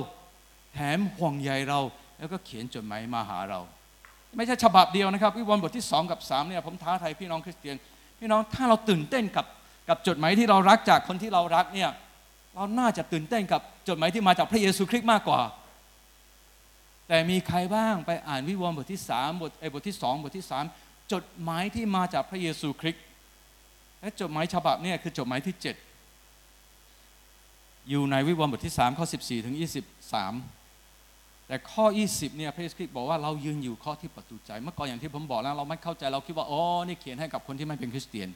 [0.74, 1.80] แถมห่วงใยเรา
[2.18, 3.60] แล้วก็เขียนจดหมายมาหาเรา
[4.38, 7.76] ไม่ใช่ฉบับเดียวนะครับวิวรณ์บทที่สองกับสามเนี่ยผมท้าทายพี่น้องคริสเตียน
[8.20, 9.46] พี่น้องถ้าเราตื่นเต้นกับ
[9.90, 11.90] กับจดหมายที่เรารักจากคนที่เรารักเนี่ย
[12.56, 15.42] เราน่าจะตื่นเต้นกับจดหมายที่มาจากพระเยซูคริสต์มากกว่า
[17.08, 20.64] แต่มีใครบ้างไปอ่านวิวรณ์บทที่สามบทไอ้บทที่สองบทที่สาม
[21.14, 23.06] จดหมายที่มาจากพระเยซูคริสต์
[24.02, 25.76] และจดหมายฉบับนี่ยคือจดหมายที่เจ็ด
[27.90, 30.34] อยู่ในวิวรณ์บทที่สามข้อสิบสี่ถึงยี่สิบสาม
[31.48, 38.30] แต่ข้อ 20เนี่ยพระเยซูคริสต์บอกว่าเรายืนอยู่ข้อที่ประตูใจ เมื่อก่อนอย่างที่ผมบอกแล้วเราไม่เข้าใจเราคิดว่าอ๋อนี่เขียนให้กับคนที่ไม่เป็นคริสเตียน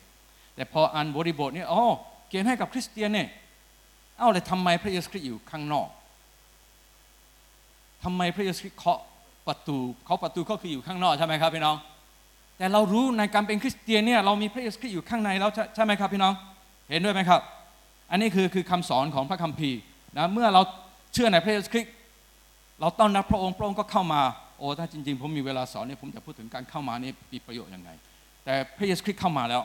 [0.56, 1.84] แต่พออ่านบริบทเนี่ยอ๋อ
[2.28, 3.28] เขียนให้กับคริสเตียนเนี่ย
[4.18, 5.88] เอ้าเลยทำไมพระเยซูคริสต์อยู่ข้างนอก
[8.04, 9.00] ทำไมพระเยซูคริสต์เคาะ
[9.48, 11.76] ประตูเคาะประตูก็คืออยู่ข้างนอกใช่ไหมครับพี่น้อง
[12.60, 16.34] แต่เรารู้ในการเป็นคริสเตียนเนี่ยเรามีพระเยซูคริสต์อยู่ข้างในแล้วใช่ไหมครับพี่น้อง
[16.90, 17.42] เห็นด้วยไหมครับ
[18.12, 19.80] อันนี้คือคือคำสอนของพระคัมภีร์
[20.18, 20.62] นะเมื่อเรา
[21.14, 21.94] เชื่อในพระเยซูคริสต์
[22.82, 24.22] เราต้อนรับพระองค์พระองค์ก็เข้ามา
[24.58, 27.90] โอ้ถ้าจริง ๆ ผมมีเวลาสอนเนี่ยผมจะพูดถึงการเข้ามานี่มีประโยชน์ยังไง
[28.46, 29.62] แต่พระเยซูคริสต์เข้ามาแล้ว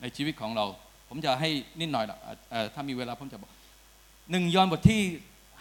[0.00, 0.66] ในชีวิตของเรา
[1.08, 2.18] ผมจะให้นิดหน่อยละ
[2.74, 3.50] ถ้ามีเวลาผมจะบอก
[4.30, 5.02] หนึ่งยอห์นบทที่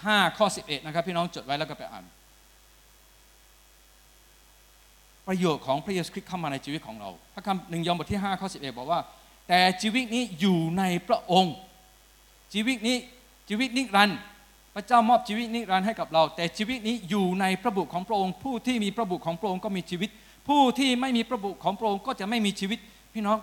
[0.06, 2.04] ห้าข้อสิบเอ็ดนะครับ พี่น้องจดไว้แล้วก็ไปอ่าน
[5.28, 9.00] ประโยชน์ของพระเยซูคริสต์เข้ามาในชีวิตของเรา พระคำหนึ่งยอห์นบทที่ห้าข้อสิบเอ็ดบอกว่า
[9.48, 11.56] แต่ชีวิตนี้อยู่ในพระองค์
[12.54, 12.98] ชีวิตนี้
[13.50, 14.20] ชีวิตนิรันดร์
[14.76, 20.10] พระเจ้ามอบชีวิตนิรันดร์ให้กับเรา แต่ชีวิตนี้อยู่ในพระบุตรของพระองค์ ผู้ที่มีพระบุตรของพระองค์ก็มีชีวิต
[20.48, 22.80] ผู้ที่ไม่มีพระบุตรของพระองค์ก็จะไม่มีชีวิต
[23.14, 23.38] พี่น้อง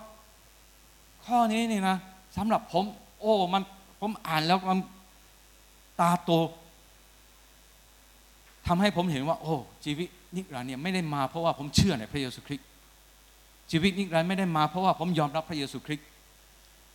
[1.24, 1.96] ข้อนี้นี่นะ
[2.36, 2.84] สำหรับผม
[3.20, 3.62] โอ้มัน
[4.00, 4.78] ผมอ่านแล้วมัน
[6.00, 6.30] ตาโต
[8.66, 9.54] ทำให้ผมเห็นว่า โอ้
[9.84, 12.66] ชีวิต นิรันดร์เนี่ยไม่ได้มาเพราะว่าผมเชื่อในพระเยซูคริสต์
[13.70, 16.06] ชีวิตนิรันดร์ไม่ได้มาเพราะว่าผมยอมรับพระเยซูคริสต์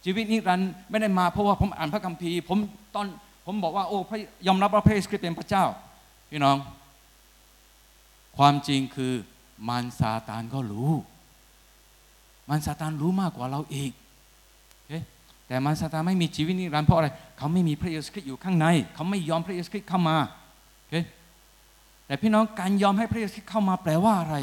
[0.06, 2.58] ชีวิตนิรันดร์ไม่ได้มาเพราะว่าผมอ่านพระคัมภีร์ ผม
[2.96, 3.06] ตอน
[3.46, 3.98] ผมบอกว่าโอ้
[4.48, 5.66] ยอมรับว่าพระเยซูคริสต์เป็นพระเจ้า
[6.30, 6.58] พี่น้อง
[8.38, 9.14] ความจริงคือ
[9.70, 10.92] มันซาตานก็รู้
[12.50, 13.92] มันซาตานรู้มากกว่าเราอีก
[15.48, 20.18] แต่มันซาตานไม่มีชีวิตนิรันดร์เพราะอะไร เขาไม่มีพระเยซูคริสต์อยู่ข้างใน เขาไม่ยอมพระเยซูคริสต์เข้ามา
[22.10, 24.38] แต่พี่น้องการยอมให้พระเยซูเข้ามาแปลว่าอะไร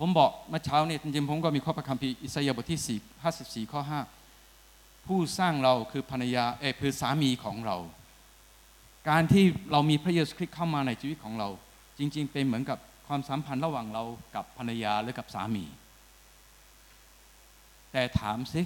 [0.00, 3.00] ผมบอกเมื่อเช้าเนี่ยจริงๆผมก็มีข้อพระคัมภีร์อิสยาห์บทที่
[3.62, 3.80] 4 54 ข้อ
[4.44, 7.76] 5 ผู้สร้างเราคือภรรยาเอคือสามีของเรา
[9.08, 11.48] การที่เรามีพระเยซูคริสต์เข้ามาในชีวิตของเรา
[11.98, 14.04] จริง ๆ เป็นเหมือนกับความสัมพันธ์ระหว่างเรา
[14.34, 15.64] กับภรรยาหรือกับสามี
[17.92, 18.62] แต่ถามสิ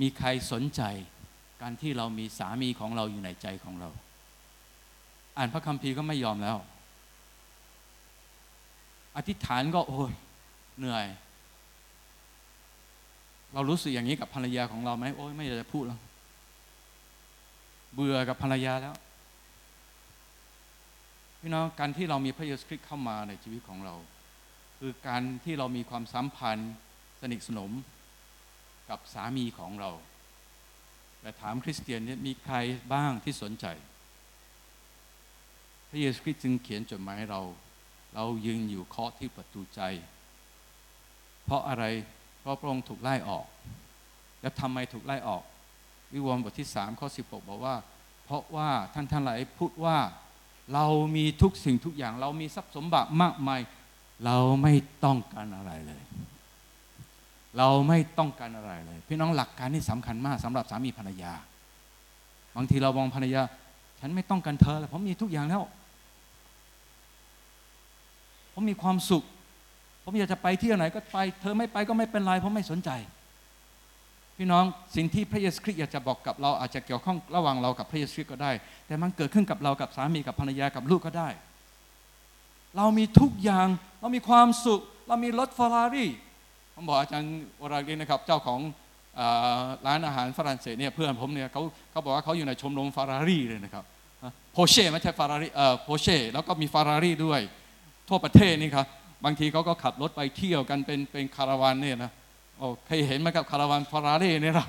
[0.00, 0.82] มีใครสนใจ
[1.62, 3.88] การที่เรามีสามีของเราอยู่ในใจของเรา
[5.36, 6.56] อ่านพระคัมภีร์ก็ไม่ยอมแล้ว
[9.16, 10.12] อธิษฐานก็โอ้ย
[10.78, 11.06] เหนื่อย
[13.54, 16.00] เรารู้สึกอย่างนี้กับภรรยาของเราไหมโอ้ยไม่อยากจะพูดแล้ว
[17.94, 18.94] เบื่อกับภรรยาแล้ว
[21.40, 23.94] พี่น้องการที่เรามีพระเยซูคริสต์เข้ามาในชีวิตของเรา
[24.78, 26.72] คือการที่เรามีความสัมพันธ์
[27.20, 27.72] สนิทสนม
[28.90, 29.90] กับสามีของเรา
[31.20, 32.56] แต่ถามคริสเตียนเนี่ยมีใคร
[32.92, 33.66] บ้างที่สนใจ
[35.88, 37.42] พระเยซูคริสต์จึงเขียนจดหมายให้เรา
[38.14, 39.80] เรายืนอยู่เคาะที่ประตูใจ
[41.44, 41.84] เพราะอะไร
[42.40, 43.46] เพราะพระองค์ถูกไล่ออก
[44.40, 45.42] แล้วทำไมถูกไล่ออก
[46.12, 47.76] วิวรณ์บทที่สามข้อสิบหกบอกว่า
[48.24, 49.96] เพราะว่าท่านท่านหลายพูดว่า
[50.74, 50.86] เรา
[51.16, 53.60] มีทุกสิ่งทุกอย่าง เรามีทรัพย์สมบัติมากมาย
[54.24, 56.02] เราไม่ต้องการอะไรเลย
[57.58, 61.32] เราไม่ต้องการอะไรเลย พี่น้องหลักการนี่สำคัญมากสำหรับสามีภรรยา
[62.56, 63.42] บางทีเรามองภรรยา
[64.00, 65.62] ฉันไม่ต้องการเธอแล้วผมมีทุกอย่างแล้ว
[68.52, 69.24] ผมมีความสุข
[70.04, 72.90] ผมอยากจะไปเที่ยวไหนก็ไป เธอไม่ไปก็ไม่เป็นไรเพราะไม่สนใจ
[74.36, 74.64] พี่น้อง
[74.96, 78.52] สิ่งที่พระเยซูคริสต์อยากจะบอกกับเราอาจจะเกี่ยวข้องระหว่างเรากับพระเยซูคริสต์ก็ได้
[78.86, 81.28] แต่มันเกิดขึ้นกับเรากับสามีกับภรรยากับลูกก็ได้
[82.76, 83.68] เรามีทุกอย่าง
[84.00, 86.10] เรามีความสุข เรามีรถฟอร์รารี่
[86.74, 87.32] ผมบอกอาจารย์
[87.62, 88.60] วรารีนะครับ เจ้าของ
[89.86, 93.84] ร้านอาหารฝรั่งเศสเนี่ยเพื่อนผมเนี่ยเขาเขาบอกว่าเขาอยู่ในชมรมฟารารี่เลยนะครับ
[94.52, 97.40] โพเช่ไม่ใช่ฟารารี่เออโพเช่แล้วก็มีฟารารี่ด้วย
[98.08, 98.86] ทั่วประเทศนี่ครับ
[99.24, 102.10] บางทีเขาก็ขับรถไปเที่ยวกันเป็นเป็นคาราวานเนี่ยนะ
[102.58, 104.66] โอ้เคยเห็นไหมครับคาราวานฟารารี่เนี่ยนะ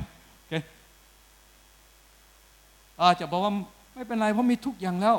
[2.99, 3.53] อาจะบอกว่า
[3.93, 5.15] ไม่เป็นไรเพราะมีทุกอย่างแล้ว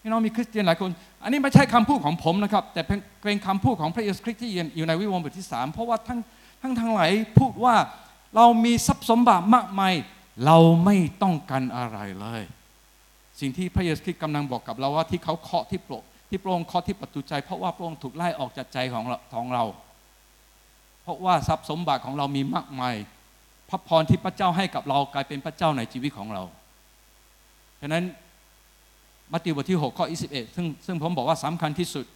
[0.00, 0.90] พี่น้องมีคริสเตียนหลายคน
[1.22, 2.82] อันนี้ไม่ใช่คำพูดของผมนะครับ แต่
[3.24, 6.18] เป็นคำพูดของพระเยซูคริสต์ที่อยู่ในวิวรณ์บทที่สามเพราะว่าทั้ง
[6.62, 7.74] ทั้งทั้งหลายพูดว่า
[8.36, 9.94] เรามีทรัพย์สมบัติมากมาย
[10.46, 12.42] เราไม่ต้องการอะไรเลย
[13.40, 15.94] สิ่งที่พระเยซูคริสต์กำลังบอกกับเราว่าที่เขาเคาะที่โปร
[16.30, 19.64] ที่พระองค์เคาะที่ประตูใจ เพราะว่าพระองค์ถูกไล่ออกจากใจของเราของเรา
[21.02, 22.94] เพราะว่าทรัพย์สมบัติของเรามีมากมาย
[23.70, 26.42] พระพรที่พระเจ้าให้กับเรากลายเป็นพระเจ้าในชีวิตของเรา
[27.80, 28.04] ฉะนั้น
[29.32, 32.06] มัทธิวบทที่ 6 ข้อ 21 ซึ่งซึ่งผมบอกว่าสำคัญที่สุด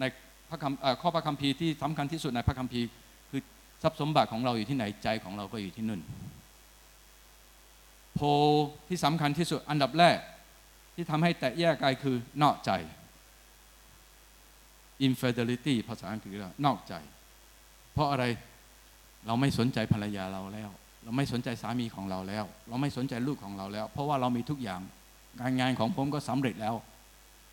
[0.00, 0.04] ใน
[0.50, 2.86] พระคำข้อพระคัมภีร์ที่สำคัญที่สุดในพระคัมภีร์
[3.30, 3.40] คือ
[3.82, 6.00] ทรัพย์สมบัติของเราอยู่ที่ไหนใจของเราก็อยู่ที่นั่น
[8.14, 8.20] โพ
[8.88, 10.18] ที่สำคัญที่สุดอันดับแรก
[10.94, 12.70] ที่ทำให้แตกแยกกันคือนอกใจ
[15.06, 16.94] infidelity ภาษาอังกฤษเรียกว่านอกใจ
[17.92, 18.24] เพราะอะไร
[19.26, 20.70] เราไม่สนใจภรรยาเราแล้ว
[21.04, 24.80] เราไม่สนใจสามีของเราแล้ว เราไม่สนใจลูกของเราแล้ว เพราะว่าเรามีทุกอย่าง
[25.40, 26.74] การงานของผมก็สำเร็จแล้ว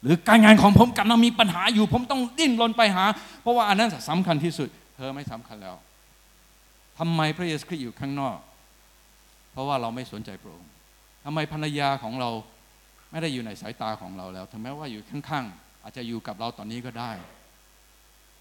[0.02, 3.06] หรือการงานของผมกำลังมีปัญหาอยู่ ผมต้องดิ้นรนไปหา
[3.42, 5.76] เพราะว่าอันนั้นสำคัญที่สุด เธอไม่สำคัญแล้ว
[7.00, 8.38] ทำไมพระเยซูคริสต์อยู่ข้างนอก
[9.52, 10.72] เพราะว่าเราไม่สนใจพระองค์
[11.26, 12.30] ทำไมภรรยาของเรา
[13.12, 17.12] ไม่ได้อยู่ในสายตาของเราแล้วถึงแม้ว่าอยู่ข้างๆ อาจจะอยู่กับเราตอนนี้ก็ได้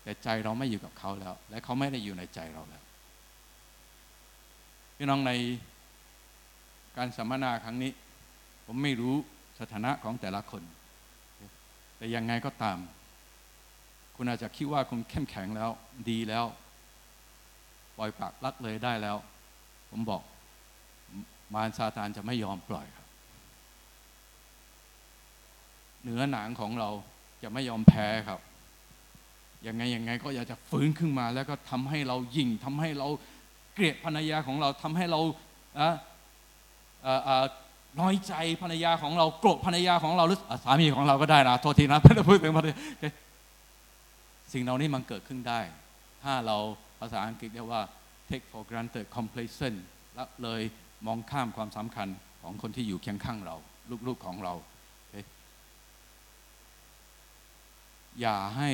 [0.03, 2.83] แต่ใจเราไม่อยู่กับเขาแล้ว และเขาไม่ได้อยู่ในใจเราแล้ว
[4.97, 5.33] พี่น้องใน
[6.97, 7.93] การสัมมนาครั้งนี้
[8.67, 9.17] ผมไม่รู้
[9.61, 10.63] สถานะของแต่ละคน
[11.97, 12.79] แต่ยังไงก็ตาม
[14.17, 15.71] คุณอาจจะคิดว่าคุณเข้มแข็งแล้ว
[16.11, 16.45] ดีแล้ว
[17.97, 19.17] ปล่อยปากลักเลยได้แล้ว
[19.91, 20.23] ผมบอก
[21.55, 23.07] มารซาตานจะไม่ยอมปล่อยครับ
[26.03, 26.91] เนื้อหนังของเรา
[27.43, 28.41] จะไม่ยอมแพ้ครับ
[29.67, 33.09] ยังไงยังไงก็อยากจะฟื้นขึ้นมา แล้วก็ทำให้เรายิ่งทำให้เรา
[33.75, 35.21] เกลียดภรรยาของเราทำให้เรา
[35.79, 35.89] อะ
[37.03, 37.45] เอ่อเอ่อ
[38.01, 42.77] น้อยใจภรรยาของเราโกรธภรรยาของเราหรือสามีของเราก็ได้นะโทษทีนะไม่ได้พูดถึงภรรยา
[44.53, 45.61] สิ่งเหล่านี้มันเกิดขึ้นได้
[46.23, 46.57] ถ้าเรา
[47.01, 47.83] ภาษาอังกฤษเรียกว่า
[48.29, 49.79] take for granted complacent
[50.19, 50.61] ละเลย
[51.07, 52.09] มองข้ามความสำคัญ
[52.43, 53.57] ของคนที่อยู่เคียงข้างเรา
[54.07, 54.55] ลูกๆของเรา
[55.11, 58.71] โอย่าให้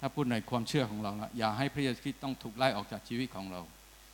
[0.00, 3.60] ถ้าพูดในความเชื่อของเรานะอย่าให้พระเยซูคริสต์ต้องถูกไล่ออกจากชีวิตของเรา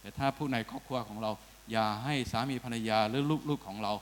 [0.00, 1.30] แต่ถ้าพูดในครอบครัวของเรา
[1.72, 3.92] อย่าให้สามีภรรยาหรือลูกๆของเรา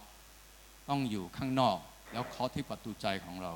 [0.89, 1.77] ต้องอยู่ข้างนอก
[2.13, 3.53] แล้วเคาะที่ประตูใจของเรา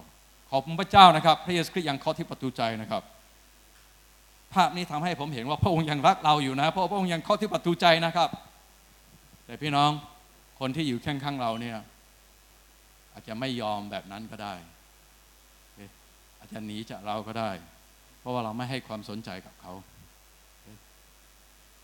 [0.51, 3.03] ขอบคุณพระเจ้านะครับ พระเยซูคริสต์ยังเคาะที่ประตูใจนะครับ
[4.55, 8.29] ภาพนี้ทำให้ผมเห็นว่าพระองค์ยังรักเราอยู่นะ เพราะพระองค์ยังเคาะที่ประตูใจนะครับ
[9.45, 9.91] แต่พี่น้อง
[10.61, 11.77] คนที่อยู่ข้างๆเราเนี่ย
[13.13, 14.55] อาจจะไม่ยอมแบบนั้นก็ได้
[16.41, 17.51] อาจจะหนีจากเราก็ได้
[18.21, 19.73] เพราะว่าเราไม่ให้ความสนใจกับเขา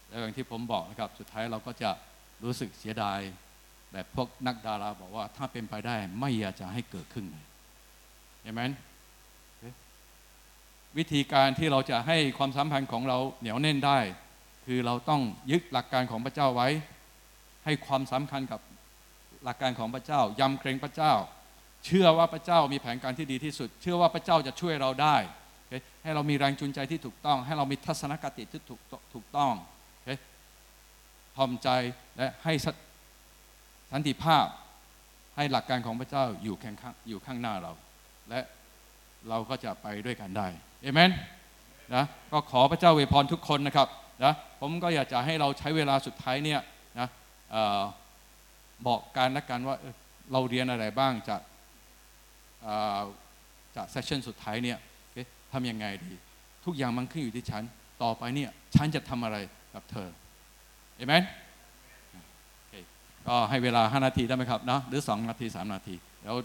[0.09, 1.91] แล้วอย่างที่ผมบอกนะครับ สุดท้ายเราก็จะ
[2.45, 3.21] รู้สึกเสียดาย
[3.93, 7.45] แบบพวกนักดาราบอกว่าถ้าเป็นไปได้ไม่อยากจะให้เกิดขึ้นเลย
[8.43, 8.63] เห็นไหม
[10.99, 13.99] วิธีการที่เราจะให้ความสัมพันธ์ของเราเหนียวแน่นได้
[14.67, 16.69] คือเราต้องยึดหลักการของพระเจ้าไว้
[17.65, 18.61] ให้ความสำคัญกับ
[19.45, 21.13] หลักการของพระเจ้ายำเกรงพระเจ้า
[21.87, 25.17] เชื่อว่าพระเจ้ามีแผนการที่ดีที่สุด เชื่อว่าพระเจ้าจะช่วยเราได้
[26.03, 28.81] ให้เรามีแรงจูงใจที่ถูกต้อง ให้เรามีทัศนคติที่ถูก
[29.15, 29.53] ถูกต้อง
[29.93, 30.09] โอเค
[31.37, 31.69] ทอมใจ
[32.17, 32.75] และให้สัน
[33.93, 34.47] สันติภาพ
[35.37, 37.73] ให้หลักการของพระเจ้าอยู่ข้างอยู่ข้างหน้าเรา
[38.31, 38.41] และ
[39.29, 40.47] เราก็จะไปด้วยกันได้
[40.83, 41.11] เอเมน
[41.95, 43.89] นะก็ขอพระเจ้าอวพรทุกคนนะครับ
[44.25, 46.61] นะผมก็อยากจะให้เราใช้เวลาสุดท้ายเนี่ย
[46.99, 47.09] นะ
[47.55, 47.83] ออ
[48.87, 49.77] บอกกันและกันว่า
[50.33, 51.41] เราเรียนอะไรบ้างจาก
[53.77, 54.79] จากเซสชันสุดท้ายเนี่ย
[55.53, 56.13] ทำยังไงดี
[56.65, 57.63] ทุกอย่างมันขึ้นอยู่ที่ฉัน
[58.03, 59.37] ต่อไปเนี่ยฉันจะทำอะไร
[59.75, 60.09] กับเธอ
[60.97, 61.23] เอเมน
[63.27, 65.95] ก็ให้เวลา 5 นาทีได้ไหมครับเนาะหรือ 2 นาที 3 นาที
[66.25, 66.37] แล้ว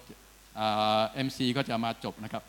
[1.14, 2.44] เอ็มซีก็จะมาจบนะครับ